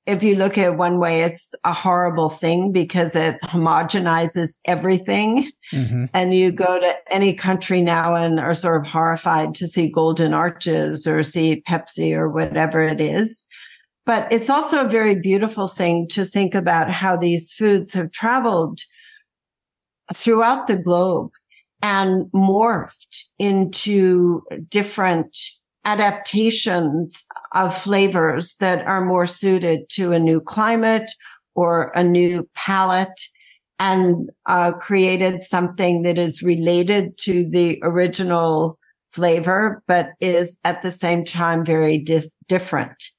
if 0.09 0.23
you 0.23 0.35
look 0.35 0.57
at 0.57 0.73
it 0.73 0.77
one 0.77 0.99
way, 0.99 1.21
it's 1.21 1.53
a 1.63 1.71
horrible 1.71 2.29
thing 2.29 2.71
because 2.71 3.15
it 3.15 3.37
homogenizes 3.43 4.57
everything. 4.65 5.51
Mm-hmm. 5.71 6.05
And 6.13 6.33
you 6.33 6.51
go 6.51 6.79
to 6.79 6.93
any 7.11 7.33
country 7.33 7.81
now 7.81 8.15
and 8.15 8.39
are 8.39 8.55
sort 8.55 8.81
of 8.81 8.91
horrified 8.91 9.53
to 9.55 9.67
see 9.67 9.91
golden 9.91 10.33
arches 10.33 11.05
or 11.05 11.21
see 11.21 11.61
Pepsi 11.67 12.13
or 12.13 12.27
whatever 12.29 12.81
it 12.81 12.99
is. 12.99 13.45
But 14.05 14.31
it's 14.31 14.49
also 14.49 14.83
a 14.85 14.89
very 14.89 15.13
beautiful 15.13 15.67
thing 15.67 16.07
to 16.09 16.25
think 16.25 16.55
about 16.55 16.89
how 16.89 17.15
these 17.15 17.53
foods 17.53 17.93
have 17.93 18.11
traveled 18.11 18.79
throughout 20.13 20.65
the 20.65 20.77
globe 20.77 21.29
and 21.83 22.25
morphed 22.31 23.25
into 23.37 24.41
different 24.69 25.37
adaptations 25.85 27.25
of 27.53 27.75
flavors 27.75 28.57
that 28.57 28.85
are 28.85 29.03
more 29.03 29.25
suited 29.25 29.89
to 29.89 30.11
a 30.11 30.19
new 30.19 30.41
climate 30.41 31.09
or 31.55 31.91
a 31.95 32.03
new 32.03 32.47
palate. 32.53 33.19
and 33.81 34.29
uh, 34.45 34.73
created 34.73 35.41
something 35.41 36.01
that 36.01 36.17
is 36.17 36.43
related 36.43 37.17
to 37.17 37.49
the 37.49 37.79
original 37.81 38.77
flavor, 39.05 39.81
but 39.87 40.11
is 40.19 40.59
at 40.65 40.81
the 40.81 40.91
same 40.91 41.23
time 41.23 41.65
very 41.65 41.97
di- 41.97 42.29
different. 42.47 43.09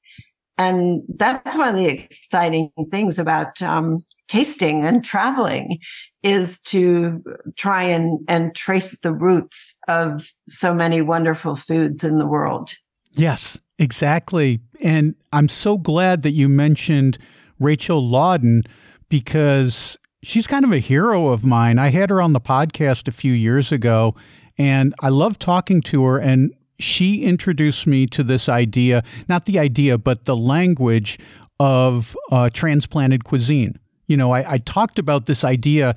And 0.61 1.03
that's 1.17 1.57
one 1.57 1.71
of 1.71 1.75
the 1.75 1.87
exciting 1.87 2.71
things 2.91 3.19
about 3.19 3.63
um, 3.63 4.05
tasting 4.29 4.85
and 4.85 5.03
traveling 5.03 5.79
is 6.23 6.61
to 6.65 7.25
try 7.57 7.83
and, 7.85 8.19
and 8.29 8.55
trace 8.55 9.01
the 9.01 9.15
roots 9.15 9.75
of 9.89 10.31
so 10.49 10.75
many 10.75 11.01
wonderful 11.01 11.55
foods 11.55 12.05
in 12.05 12.19
the 12.19 12.27
world. 12.27 12.75
Yes, 13.13 13.59
exactly. 13.79 14.61
And 14.83 15.15
I'm 15.33 15.49
so 15.49 15.79
glad 15.79 16.25
that 16.25 16.33
you 16.33 16.47
mentioned 16.47 17.17
Rachel 17.59 18.07
Laudan 18.07 18.65
because 19.09 19.97
she's 20.23 20.47
kind 20.47 20.67
of 20.67 20.73
a 20.73 20.79
hero 20.79 21.29
of 21.29 21.43
mine. 21.43 21.79
I 21.79 21.89
had 21.89 22.11
her 22.11 22.21
on 22.21 22.35
the 22.35 22.41
podcast 22.41 23.09
a 23.09 23.13
few 23.13 23.33
years 23.33 23.73
ago 23.73 24.15
and 24.59 24.95
I 25.01 25.09
love 25.09 25.39
talking 25.39 25.81
to 25.85 26.05
her 26.05 26.19
and 26.19 26.53
she 26.81 27.23
introduced 27.23 27.87
me 27.87 28.07
to 28.09 28.23
this 28.23 28.49
idea, 28.49 29.03
not 29.29 29.45
the 29.45 29.59
idea, 29.59 29.99
but 29.99 30.25
the 30.25 30.37
language 30.37 31.19
of 31.59 32.17
uh, 32.31 32.51
transplanted 32.51 33.25
cuisine. 33.25 33.79
You 34.07 34.17
know, 34.17 34.33
I, 34.33 34.55
I 34.55 34.59
talked 34.59 34.99
about 34.99 35.27
this 35.27 35.45
idea 35.45 35.95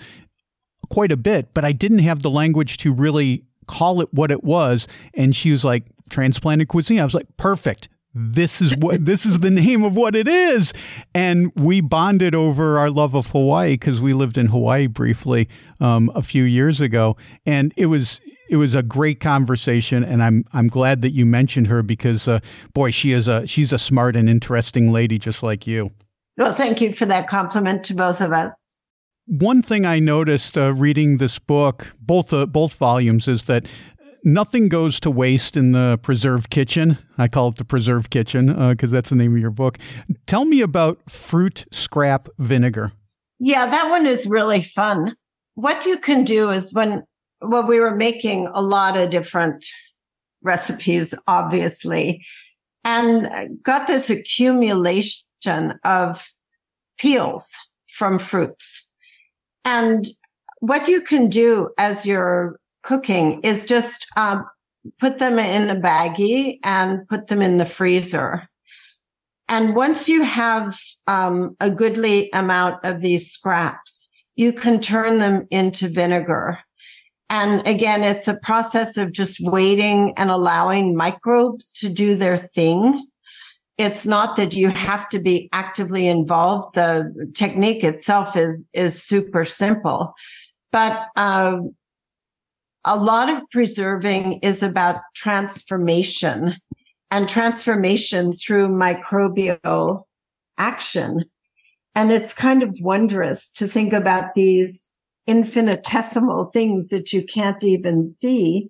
quite 0.89 1.11
a 1.11 1.17
bit, 1.17 1.53
but 1.53 1.65
I 1.65 1.71
didn't 1.71 1.99
have 1.99 2.21
the 2.21 2.29
language 2.29 2.77
to 2.79 2.93
really 2.93 3.43
call 3.67 4.01
it 4.01 4.13
what 4.13 4.29
it 4.29 4.43
was. 4.43 4.87
And 5.13 5.35
she 5.35 5.51
was 5.51 5.63
like, 5.63 5.85
transplanted 6.09 6.67
cuisine. 6.67 6.99
I 6.99 7.05
was 7.05 7.13
like, 7.13 7.27
perfect. 7.37 7.89
This 8.15 8.61
is 8.61 8.75
what 8.75 9.05
this 9.05 9.25
is 9.25 9.39
the 9.39 9.49
name 9.49 9.83
of 9.83 9.95
what 9.95 10.15
it 10.15 10.27
is. 10.27 10.71
And 11.15 11.51
we 11.55 11.81
bonded 11.81 12.35
over 12.35 12.77
our 12.77 12.91
love 12.91 13.15
of 13.15 13.27
Hawaii 13.27 13.71
because 13.71 13.99
we 13.99 14.13
lived 14.13 14.37
in 14.37 14.47
Hawaii 14.47 14.85
briefly 14.85 15.49
um, 15.79 16.11
a 16.13 16.21
few 16.21 16.43
years 16.43 16.79
ago. 16.79 17.17
And 17.43 17.73
it 17.75 17.87
was 17.87 18.21
it 18.53 18.57
was 18.57 18.75
a 18.75 18.83
great 18.83 19.19
conversation, 19.19 20.03
and 20.03 20.21
I'm 20.21 20.45
I'm 20.53 20.67
glad 20.67 21.01
that 21.01 21.09
you 21.09 21.25
mentioned 21.25 21.65
her 21.65 21.81
because 21.81 22.27
uh, 22.27 22.39
boy, 22.75 22.91
she 22.91 23.11
is 23.11 23.27
a 23.27 23.47
she's 23.47 23.73
a 23.73 23.79
smart 23.79 24.15
and 24.15 24.29
interesting 24.29 24.91
lady 24.91 25.17
just 25.17 25.41
like 25.41 25.65
you. 25.65 25.89
Well, 26.37 26.53
thank 26.53 26.79
you 26.79 26.93
for 26.93 27.07
that 27.07 27.27
compliment 27.27 27.83
to 27.85 27.95
both 27.95 28.21
of 28.21 28.31
us. 28.31 28.77
One 29.25 29.63
thing 29.63 29.87
I 29.87 29.97
noticed 29.97 30.55
uh, 30.55 30.75
reading 30.75 31.17
this 31.17 31.39
book, 31.39 31.95
both 31.99 32.31
uh, 32.31 32.45
both 32.45 32.75
volumes, 32.75 33.27
is 33.27 33.45
that 33.45 33.65
nothing 34.23 34.69
goes 34.69 34.99
to 34.99 35.09
waste 35.09 35.57
in 35.57 35.71
the 35.71 35.99
preserve 36.03 36.51
kitchen. 36.51 36.99
I 37.17 37.29
call 37.29 37.47
it 37.47 37.55
the 37.55 37.65
preserve 37.65 38.11
kitchen 38.11 38.69
because 38.69 38.93
uh, 38.93 38.97
that's 38.97 39.09
the 39.09 39.15
name 39.15 39.33
of 39.33 39.41
your 39.41 39.49
book. 39.49 39.79
Tell 40.27 40.45
me 40.45 40.61
about 40.61 41.09
fruit 41.09 41.65
scrap 41.71 42.29
vinegar. 42.37 42.91
Yeah, 43.39 43.65
that 43.65 43.89
one 43.89 44.05
is 44.05 44.27
really 44.29 44.61
fun. 44.61 45.15
What 45.55 45.87
you 45.87 45.97
can 45.97 46.23
do 46.23 46.51
is 46.51 46.71
when 46.71 47.03
well, 47.43 47.67
we 47.67 47.79
were 47.79 47.95
making 47.95 48.47
a 48.53 48.61
lot 48.61 48.97
of 48.97 49.09
different 49.09 49.65
recipes, 50.41 51.13
obviously, 51.27 52.25
and 52.83 53.61
got 53.63 53.87
this 53.87 54.09
accumulation 54.09 55.79
of 55.83 56.29
peels 56.97 57.53
from 57.87 58.19
fruits. 58.19 58.87
And 59.65 60.07
what 60.59 60.87
you 60.87 61.01
can 61.01 61.29
do 61.29 61.69
as 61.77 62.05
you're 62.05 62.59
cooking 62.83 63.39
is 63.41 63.65
just 63.65 64.05
um, 64.17 64.45
put 64.99 65.19
them 65.19 65.39
in 65.39 65.69
a 65.69 65.79
baggie 65.79 66.59
and 66.63 67.07
put 67.07 67.27
them 67.27 67.41
in 67.41 67.57
the 67.57 67.65
freezer. 67.65 68.47
And 69.47 69.75
once 69.75 70.07
you 70.07 70.23
have 70.23 70.79
um, 71.07 71.55
a 71.59 71.69
goodly 71.69 72.29
amount 72.31 72.83
of 72.83 73.01
these 73.01 73.29
scraps, 73.29 74.09
you 74.35 74.53
can 74.53 74.79
turn 74.79 75.19
them 75.19 75.47
into 75.51 75.87
vinegar. 75.87 76.59
And 77.33 77.65
again, 77.65 78.03
it's 78.03 78.27
a 78.27 78.39
process 78.41 78.95
of 78.95 79.11
just 79.11 79.39
waiting 79.39 80.13
and 80.17 80.29
allowing 80.29 80.95
microbes 80.95 81.73
to 81.79 81.89
do 81.89 82.13
their 82.13 82.37
thing. 82.37 83.07
It's 83.79 84.05
not 84.05 84.35
that 84.35 84.53
you 84.53 84.69
have 84.69 85.09
to 85.09 85.19
be 85.19 85.49
actively 85.51 86.07
involved. 86.07 86.75
The 86.75 87.31
technique 87.33 87.83
itself 87.83 88.37
is, 88.37 88.69
is 88.71 89.01
super 89.01 89.45
simple, 89.45 90.13
but, 90.71 91.07
uh, 91.15 91.61
a 92.85 92.97
lot 92.97 93.29
of 93.29 93.41
preserving 93.49 94.33
is 94.43 94.61
about 94.61 94.97
transformation 95.15 96.57
and 97.09 97.27
transformation 97.27 98.33
through 98.33 98.67
microbial 98.67 100.03
action. 100.59 101.25
And 101.95 102.11
it's 102.11 102.35
kind 102.35 102.61
of 102.61 102.77
wondrous 102.79 103.49
to 103.53 103.67
think 103.67 103.91
about 103.91 104.35
these 104.35 104.92
infinitesimal 105.27 106.45
things 106.45 106.89
that 106.89 107.13
you 107.13 107.23
can't 107.23 107.63
even 107.63 108.05
see 108.05 108.69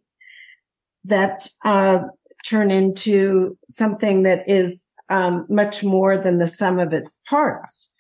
that 1.06 1.48
uh, 1.66 2.00
turn 2.46 2.72
into 2.72 3.58
something 3.70 4.24
that 4.24 4.48
is 4.48 4.92
um, 5.10 5.46
much 5.50 5.84
more 5.84 6.18
than 6.18 6.38
the 6.38 6.48
sum 6.48 6.80
of 6.80 6.94
its 6.94 7.20
parts. 7.28 7.94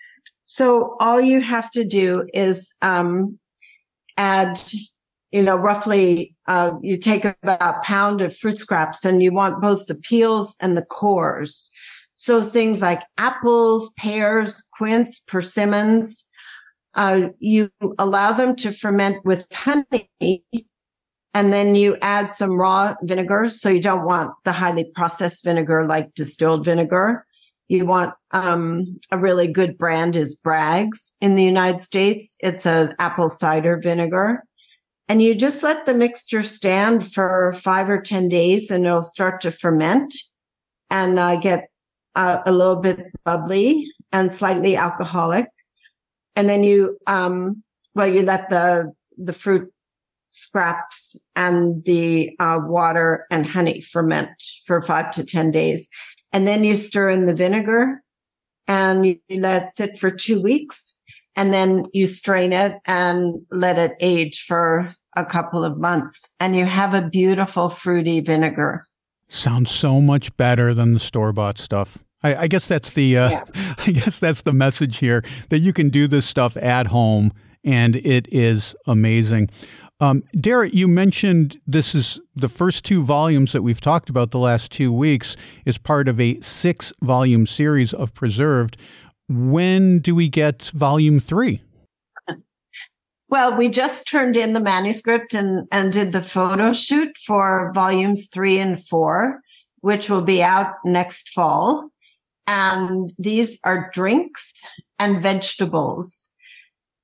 So 0.45 0.95
all 0.99 1.19
you 1.19 1.41
have 1.41 1.71
to 1.71 1.83
do 1.83 2.27
is 2.33 2.73
um, 2.81 3.39
add, 4.17 4.61
you 5.31 5.41
know, 5.41 5.55
roughly 5.55 6.35
uh, 6.47 6.73
you 6.81 6.97
take 6.97 7.25
about 7.25 7.61
a 7.61 7.79
pound 7.83 8.21
of 8.21 8.37
fruit 8.37 8.59
scraps, 8.59 9.03
and 9.05 9.23
you 9.23 9.31
want 9.31 9.61
both 9.61 9.87
the 9.87 9.95
peels 9.95 10.55
and 10.61 10.77
the 10.77 10.85
cores. 10.85 11.71
So 12.13 12.43
things 12.43 12.81
like 12.81 13.01
apples, 13.17 13.91
pears, 13.97 14.63
quince, 14.77 15.19
persimmons, 15.19 16.27
uh, 16.95 17.29
you 17.39 17.69
allow 17.97 18.31
them 18.33 18.55
to 18.57 18.71
ferment 18.71 19.25
with 19.25 19.47
honey 19.51 20.09
and 21.33 21.51
then 21.51 21.75
you 21.75 21.97
add 22.01 22.31
some 22.31 22.57
raw 22.57 22.93
vinegar. 23.01 23.49
So 23.49 23.69
you 23.69 23.81
don't 23.81 24.05
want 24.05 24.31
the 24.43 24.51
highly 24.51 24.85
processed 24.95 25.43
vinegar 25.43 25.85
like 25.85 26.13
distilled 26.13 26.63
vinegar. 26.63 27.25
You 27.67 27.85
want 27.85 28.13
um, 28.31 28.99
a 29.11 29.17
really 29.17 29.47
good 29.47 29.77
brand 29.77 30.15
is 30.15 30.35
Bragg's 30.35 31.15
in 31.21 31.35
the 31.35 31.43
United 31.43 31.81
States. 31.81 32.37
It's 32.41 32.65
an 32.65 32.93
apple 32.99 33.29
cider 33.29 33.79
vinegar. 33.81 34.43
And 35.07 35.21
you 35.21 35.33
just 35.33 35.63
let 35.63 35.85
the 35.85 35.93
mixture 35.93 36.43
stand 36.43 37.11
for 37.11 37.53
five 37.53 37.89
or 37.89 38.01
10 38.01 38.29
days 38.29 38.69
and 38.69 38.85
it'll 38.85 39.01
start 39.01 39.41
to 39.41 39.51
ferment 39.51 40.13
and 40.89 41.17
uh, 41.17 41.35
get 41.37 41.67
uh, 42.15 42.39
a 42.45 42.51
little 42.51 42.75
bit 42.75 42.99
bubbly 43.25 43.91
and 44.11 44.31
slightly 44.31 44.77
alcoholic 44.77 45.47
and 46.35 46.49
then 46.49 46.63
you 46.63 46.97
um 47.07 47.63
well 47.95 48.07
you 48.07 48.21
let 48.21 48.49
the 48.49 48.91
the 49.17 49.33
fruit 49.33 49.71
scraps 50.33 51.15
and 51.35 51.85
the 51.85 52.35
uh, 52.39 52.59
water 52.63 53.27
and 53.29 53.45
honey 53.45 53.79
ferment 53.79 54.31
for 54.65 54.81
five 54.81 55.11
to 55.11 55.23
ten 55.23 55.51
days. 55.51 55.89
And 56.31 56.47
then 56.47 56.63
you 56.63 56.75
stir 56.75 57.11
in 57.11 57.27
the 57.27 57.35
vinegar 57.35 58.01
and 58.67 59.05
you 59.05 59.19
let 59.29 59.63
it 59.63 59.69
sit 59.69 59.99
for 59.99 60.09
two 60.09 60.41
weeks. 60.41 60.99
And 61.35 61.53
then 61.53 61.85
you 61.93 62.07
strain 62.07 62.53
it 62.53 62.77
and 62.85 63.41
let 63.51 63.77
it 63.77 63.93
age 63.99 64.43
for 64.47 64.87
a 65.15 65.25
couple 65.25 65.63
of 65.63 65.79
months. 65.79 66.33
And 66.39 66.55
you 66.55 66.65
have 66.65 66.93
a 66.93 67.07
beautiful 67.07 67.69
fruity 67.69 68.19
vinegar. 68.19 68.83
Sounds 69.27 69.71
so 69.71 70.01
much 70.01 70.35
better 70.37 70.73
than 70.73 70.93
the 70.93 70.99
store-bought 70.99 71.57
stuff 71.57 72.03
I, 72.23 72.35
I 72.35 72.47
guess 72.47 72.67
that's 72.67 72.91
the 72.91 73.17
uh, 73.17 73.29
yeah. 73.29 73.43
I 73.85 73.91
guess 73.91 74.19
that's 74.19 74.41
the 74.41 74.53
message 74.53 74.97
here 74.97 75.23
that 75.49 75.59
you 75.59 75.73
can 75.73 75.89
do 75.89 76.07
this 76.07 76.25
stuff 76.25 76.57
at 76.57 76.87
home 76.87 77.31
and 77.63 77.95
it 77.97 78.27
is 78.31 78.75
amazing. 78.87 79.49
Um, 79.99 80.23
Darra, 80.35 80.69
you 80.73 80.87
mentioned 80.87 81.59
this 81.65 81.95
is 81.95 82.19
the 82.35 82.49
first 82.49 82.83
two 82.83 83.03
volumes 83.03 83.53
that 83.53 83.61
we've 83.61 83.79
talked 83.79 84.09
about 84.09 84.31
the 84.31 84.39
last 84.39 84.71
two 84.71 84.91
weeks 84.91 85.37
is 85.65 85.77
part 85.77 86.07
of 86.07 86.19
a 86.19 86.39
six 86.41 86.91
volume 87.01 87.47
series 87.47 87.93
of 87.93 88.13
Preserved. 88.13 88.75
When 89.29 89.99
do 89.99 90.13
we 90.13 90.27
get 90.27 90.71
volume 90.73 91.19
three? 91.19 91.61
Well, 93.29 93.57
we 93.57 93.67
just 93.67 94.07
turned 94.07 94.37
in 94.37 94.53
the 94.53 94.59
manuscript 94.59 95.33
and, 95.33 95.67
and 95.71 95.91
did 95.91 96.11
the 96.11 96.21
photo 96.21 96.71
shoot 96.71 97.17
for 97.17 97.71
volumes 97.73 98.27
three 98.31 98.59
and 98.59 98.79
four, 98.79 99.41
which 99.81 100.07
will 100.07 100.21
be 100.21 100.43
out 100.43 100.75
next 100.85 101.29
fall. 101.29 101.89
And 102.47 103.11
these 103.17 103.59
are 103.63 103.89
drinks 103.93 104.53
and 104.99 105.21
vegetables. 105.21 106.31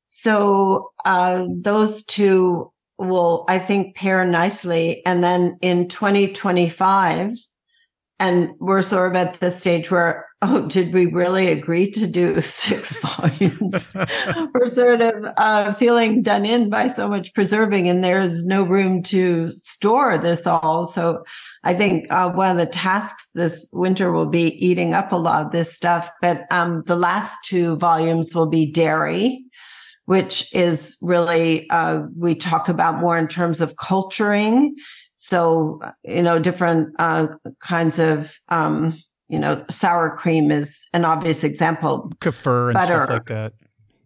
So, 0.06 0.92
uh, 1.06 1.46
those 1.50 2.04
two 2.04 2.72
will, 2.98 3.46
I 3.48 3.60
think, 3.60 3.96
pair 3.96 4.26
nicely. 4.26 5.06
And 5.06 5.24
then 5.24 5.58
in 5.62 5.88
2025, 5.88 7.34
and 8.20 8.50
we're 8.60 8.82
sort 8.82 9.12
of 9.12 9.16
at 9.16 9.40
the 9.40 9.50
stage 9.52 9.90
where, 9.90 10.28
oh, 10.42 10.68
did 10.68 10.94
we 10.94 11.06
really 11.06 11.48
agree 11.50 11.92
to 11.92 12.08
do 12.08 12.40
six 12.42 12.96
volumes? 13.02 13.96
we're 14.54 14.68
sort 14.68 15.02
of 15.02 15.34
uh, 15.38 15.74
feeling 15.74 16.22
done 16.22 16.46
in 16.46 16.70
by 16.70 16.88
so 16.88 17.08
much 17.08 17.34
preserving, 17.34 17.88
and 17.88 18.04
there's 18.04 18.46
no 18.46 18.64
room 18.64 19.04
to 19.04 19.50
store 19.52 20.18
this 20.18 20.48
all. 20.48 20.86
So 20.86 21.24
I 21.64 21.74
think 21.74 22.12
uh, 22.12 22.32
one 22.32 22.52
of 22.52 22.58
the 22.58 22.72
tasks 22.72 23.32
this 23.32 23.70
winter 23.74 24.12
will 24.12 24.30
be 24.30 24.54
eating 24.66 24.94
up 24.94 25.12
a 25.12 25.18
lot 25.18 25.46
of 25.46 25.52
this 25.52 25.76
stuff. 25.76 26.10
But 26.22 26.46
um, 26.52 26.84
the 26.86 26.96
last 26.96 27.38
two 27.46 27.78
volumes 27.78 28.34
will 28.34 28.48
be 28.48 28.66
dairy 28.66 29.46
which 30.10 30.52
is 30.56 30.98
really, 31.04 31.70
uh, 31.70 32.02
we 32.18 32.34
talk 32.34 32.68
about 32.68 33.00
more 33.00 33.16
in 33.16 33.28
terms 33.28 33.62
of 33.62 33.76
culturing. 33.76 34.76
So, 35.18 35.82
you 36.04 36.24
know, 36.24 36.40
different 36.40 36.96
uh, 36.98 37.28
kinds 37.60 38.00
of, 38.00 38.36
um, 38.48 38.98
you 39.30 39.40
know, 39.40 39.64
sour 39.70 40.16
cream 40.16 40.52
is 40.52 40.88
an 40.94 41.06
obvious 41.06 41.44
example. 41.44 42.12
Kefir 42.20 42.68
and 42.70 42.74
Butter. 42.74 43.06
stuff 43.06 43.10
like 43.10 43.26
that. 43.28 43.54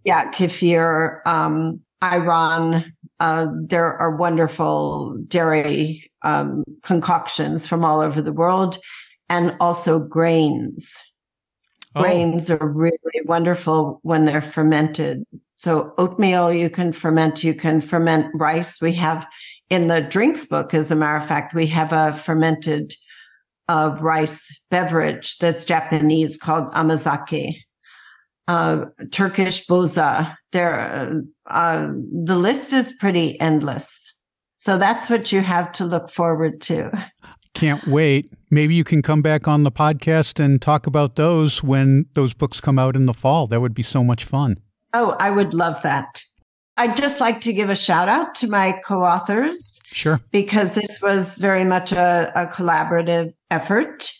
Yeah, 0.03 0.31
kefir, 0.31 1.25
um, 1.25 1.79
ayran. 2.01 2.91
Uh, 3.19 3.47
there 3.55 3.93
are 3.97 4.17
wonderful 4.17 5.17
dairy 5.27 6.11
um, 6.23 6.63
concoctions 6.81 7.65
from 7.65 7.85
all 7.85 8.01
over 8.01 8.21
the 8.21 8.33
world, 8.33 8.77
and 9.29 9.55
also 9.61 10.05
grains. 10.05 11.01
Oh. 11.95 12.01
Grains 12.01 12.51
are 12.51 12.71
really 12.71 12.97
wonderful 13.25 13.99
when 14.03 14.25
they're 14.25 14.41
fermented. 14.41 15.23
So 15.55 15.93
oatmeal 15.97 16.51
you 16.51 16.69
can 16.69 16.91
ferment. 16.91 17.43
You 17.43 17.53
can 17.53 17.79
ferment 17.79 18.29
rice. 18.33 18.81
We 18.81 18.91
have 18.93 19.25
in 19.69 19.87
the 19.87 20.01
drinks 20.01 20.45
book, 20.45 20.73
as 20.73 20.91
a 20.91 20.95
matter 20.95 21.15
of 21.15 21.25
fact, 21.25 21.53
we 21.53 21.67
have 21.67 21.93
a 21.93 22.11
fermented 22.11 22.93
uh, 23.67 23.95
rice 23.99 24.65
beverage 24.69 25.37
that's 25.37 25.65
Japanese 25.65 26.37
called 26.37 26.71
amazake. 26.73 27.63
Uh, 28.47 28.85
Turkish 29.11 29.65
boza. 29.67 30.35
There, 30.51 31.23
uh, 31.49 31.87
the 32.25 32.35
list 32.35 32.73
is 32.73 32.91
pretty 32.99 33.39
endless. 33.39 34.13
So 34.57 34.77
that's 34.77 35.09
what 35.09 35.31
you 35.31 35.41
have 35.41 35.71
to 35.73 35.85
look 35.85 36.09
forward 36.09 36.61
to. 36.61 37.09
Can't 37.53 37.85
wait. 37.87 38.29
Maybe 38.49 38.75
you 38.75 38.83
can 38.83 39.01
come 39.01 39.21
back 39.21 39.47
on 39.47 39.63
the 39.63 39.71
podcast 39.71 40.43
and 40.43 40.61
talk 40.61 40.87
about 40.87 41.15
those 41.15 41.61
when 41.61 42.05
those 42.13 42.33
books 42.33 42.59
come 42.59 42.79
out 42.79 42.95
in 42.95 43.05
the 43.05 43.13
fall. 43.13 43.47
That 43.47 43.61
would 43.61 43.73
be 43.73 43.83
so 43.83 44.03
much 44.03 44.23
fun. 44.25 44.57
Oh, 44.93 45.15
I 45.19 45.29
would 45.31 45.53
love 45.53 45.81
that. 45.83 46.23
I'd 46.77 46.97
just 46.97 47.21
like 47.21 47.41
to 47.41 47.53
give 47.53 47.69
a 47.69 47.75
shout 47.75 48.09
out 48.09 48.33
to 48.35 48.47
my 48.47 48.79
co 48.83 49.03
authors. 49.03 49.81
Sure. 49.91 50.19
Because 50.31 50.75
this 50.75 50.99
was 51.01 51.37
very 51.37 51.63
much 51.63 51.91
a, 51.91 52.31
a 52.35 52.47
collaborative 52.47 53.31
effort 53.53 54.11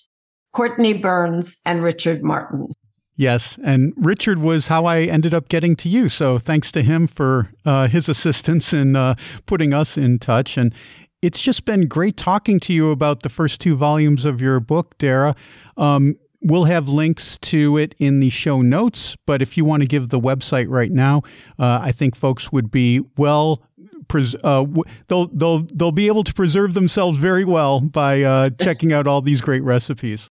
Cortney 0.54 1.02
Burns 1.02 1.60
and 1.66 1.84
Richard 1.84 2.24
Martin. 2.24 2.68
Yes, 3.16 3.60
and 3.64 3.94
Richard 3.96 4.40
was 4.40 4.68
how 4.68 4.86
I 4.86 5.02
ended 5.02 5.34
up 5.34 5.50
getting 5.50 5.76
to 5.78 5.90
you. 5.90 6.10
So 6.10 6.40
thanks 6.40 6.72
to 6.72 6.82
him 6.82 7.08
for 7.08 7.50
uh, 7.66 7.88
his 7.88 8.10
assistance 8.10 8.74
in 8.74 8.96
uh, 8.96 9.16
putting 9.46 9.74
us 9.74 9.98
in 9.98 10.20
touch. 10.20 10.58
And 10.58 10.74
it's 11.22 11.42
just 11.42 11.66
been 11.66 11.88
great 11.88 12.18
talking 12.18 12.60
to 12.62 12.74
you 12.74 12.92
about 12.92 13.22
the 13.22 13.30
first 13.30 13.62
two 13.62 13.76
volumes 13.76 14.26
of 14.26 14.42
your 14.42 14.60
book, 14.60 14.98
Darra. 14.98 15.36
Um, 15.78 16.16
we'll 16.42 16.66
have 16.66 16.90
links 16.90 17.38
to 17.38 17.78
it 17.78 17.96
in 18.00 18.20
the 18.20 18.30
show 18.30 18.62
notes, 18.62 19.16
but 19.26 19.42
if 19.42 19.58
you 19.58 19.66
want 19.66 19.82
to 19.82 19.88
give 19.88 20.10
the 20.10 20.20
website 20.20 20.68
right 20.70 20.92
now, 20.92 21.22
uh, 21.58 21.80
I 21.82 21.92
think 21.92 22.16
folks 22.16 22.52
would 22.52 22.70
be 22.70 23.02
well. 23.18 23.64
Pres- 24.08 24.36
uh, 24.44 24.66
they'll 25.08 25.28
they'll 25.28 25.60
they'll 25.74 25.92
be 25.92 26.08
able 26.08 26.24
to 26.24 26.34
preserve 26.34 26.74
themselves 26.74 27.18
very 27.18 27.46
well 27.46 27.80
by 27.80 28.22
uh, 28.22 28.50
checking 28.62 28.94
out 28.94 29.08
all 29.08 29.22
these 29.22 29.42
great 29.42 29.64
recipes. 29.64 30.30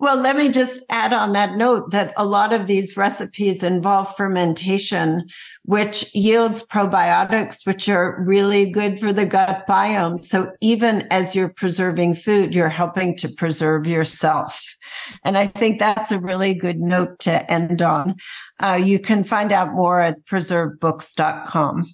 Well, 0.00 0.16
let 0.16 0.36
me 0.36 0.50
just 0.50 0.80
add 0.90 1.12
on 1.12 1.32
that 1.32 1.56
note 1.56 1.92
that 1.92 2.12
a 2.16 2.26
lot 2.26 2.52
of 2.52 2.66
these 2.66 2.96
recipes 2.96 3.62
involve 3.62 4.14
fermentation, 4.16 5.28
which 5.64 6.12
yields 6.14 6.62
probiotics, 6.62 7.64
which 7.64 7.88
are 7.88 8.22
really 8.22 8.68
good 8.68 8.98
for 8.98 9.12
the 9.12 9.24
gut 9.24 9.66
biome. 9.68 10.22
So 10.22 10.52
even 10.60 11.06
as 11.10 11.36
you're 11.36 11.48
preserving 11.48 12.14
food, 12.14 12.54
you're 12.54 12.68
helping 12.68 13.16
to 13.18 13.28
preserve 13.28 13.86
yourself. 13.86 14.62
And 15.24 15.38
I 15.38 15.46
think 15.46 15.78
that's 15.78 16.12
a 16.12 16.18
really 16.18 16.54
good 16.54 16.80
note 16.80 17.20
to 17.20 17.50
end 17.50 17.80
on. 17.80 18.16
Uh, 18.60 18.80
you 18.82 18.98
can 18.98 19.24
find 19.24 19.52
out 19.52 19.72
more 19.72 20.00
at 20.00 20.24
preservedbooks.com. 20.26 21.84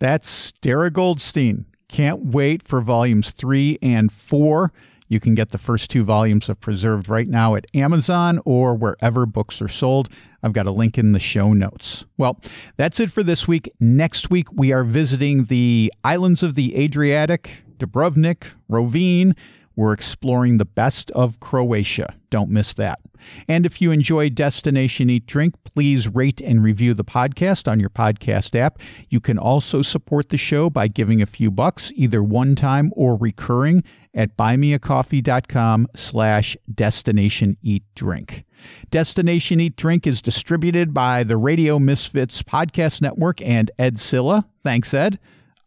That's 0.00 0.52
Darra 0.62 0.90
Goldstein. 0.90 1.66
Can't 1.88 2.26
wait 2.26 2.62
for 2.62 2.80
volumes 2.80 3.32
three 3.32 3.78
and 3.82 4.10
four. 4.10 4.72
You 5.08 5.20
can 5.20 5.34
get 5.34 5.50
the 5.50 5.58
first 5.58 5.90
two 5.90 6.04
volumes 6.04 6.48
of 6.48 6.58
Preserved 6.60 7.08
right 7.08 7.28
now 7.28 7.54
at 7.54 7.66
Amazon 7.74 8.40
or 8.46 8.74
wherever 8.74 9.26
books 9.26 9.60
are 9.60 9.68
sold. 9.68 10.08
I've 10.42 10.54
got 10.54 10.66
a 10.66 10.70
link 10.70 10.96
in 10.96 11.12
the 11.12 11.20
show 11.20 11.52
notes. 11.52 12.06
Well, 12.16 12.40
that's 12.76 12.98
it 12.98 13.10
for 13.10 13.22
this 13.22 13.46
week. 13.46 13.68
Next 13.78 14.30
week, 14.30 14.50
we 14.52 14.72
are 14.72 14.84
visiting 14.84 15.44
the 15.46 15.92
islands 16.02 16.42
of 16.42 16.54
the 16.54 16.76
Adriatic, 16.76 17.64
Dubrovnik, 17.78 18.44
Rovinj. 18.70 19.36
We're 19.76 19.92
exploring 19.92 20.58
the 20.58 20.64
best 20.64 21.10
of 21.12 21.40
Croatia. 21.40 22.14
Don't 22.30 22.50
miss 22.50 22.74
that. 22.74 23.00
And 23.48 23.66
if 23.66 23.80
you 23.80 23.90
enjoy 23.90 24.30
Destination 24.30 25.10
Eat 25.10 25.26
Drink, 25.26 25.54
please 25.64 26.08
rate 26.08 26.40
and 26.40 26.62
review 26.62 26.94
the 26.94 27.04
podcast 27.04 27.70
on 27.70 27.80
your 27.80 27.90
podcast 27.90 28.58
app. 28.58 28.78
You 29.08 29.20
can 29.20 29.38
also 29.38 29.82
support 29.82 30.30
the 30.30 30.36
show 30.36 30.70
by 30.70 30.88
giving 30.88 31.20
a 31.20 31.26
few 31.26 31.50
bucks, 31.50 31.92
either 31.94 32.22
one 32.22 32.54
time 32.54 32.92
or 32.96 33.16
recurring, 33.16 33.84
at 34.14 34.36
buymeacoffee.com 34.36 35.86
slash 35.94 36.56
destination 36.72 37.56
eat 37.62 37.84
drink. 37.94 38.44
Destination 38.90 39.60
Eat 39.60 39.76
Drink 39.76 40.06
is 40.06 40.20
distributed 40.20 40.92
by 40.92 41.24
the 41.24 41.36
Radio 41.36 41.78
Misfits 41.78 42.42
Podcast 42.42 43.00
Network 43.00 43.40
and 43.40 43.70
Ed 43.78 43.98
Silla. 43.98 44.46
Thanks, 44.62 44.92
Ed. 44.92 45.18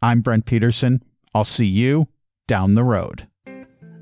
I'm 0.02 0.20
Brent 0.20 0.44
Peterson. 0.46 1.02
I'll 1.34 1.44
see 1.44 1.66
you 1.66 2.06
down 2.46 2.74
the 2.74 2.84
road. 2.84 3.26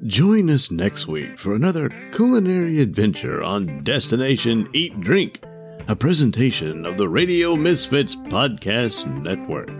Join 0.06 0.50
us 0.50 0.72
next 0.72 1.06
week 1.06 1.38
for 1.38 1.54
another 1.54 1.88
culinary 2.10 2.80
adventure 2.80 3.40
on 3.40 3.84
Destination 3.84 4.68
Eat 4.72 4.98
Drink, 5.00 5.44
a 5.86 5.94
presentation 5.94 6.84
of 6.84 6.96
the 6.96 7.08
Radio 7.08 7.54
Misfits 7.54 8.16
Podcast 8.16 9.06
Network. 9.22 9.70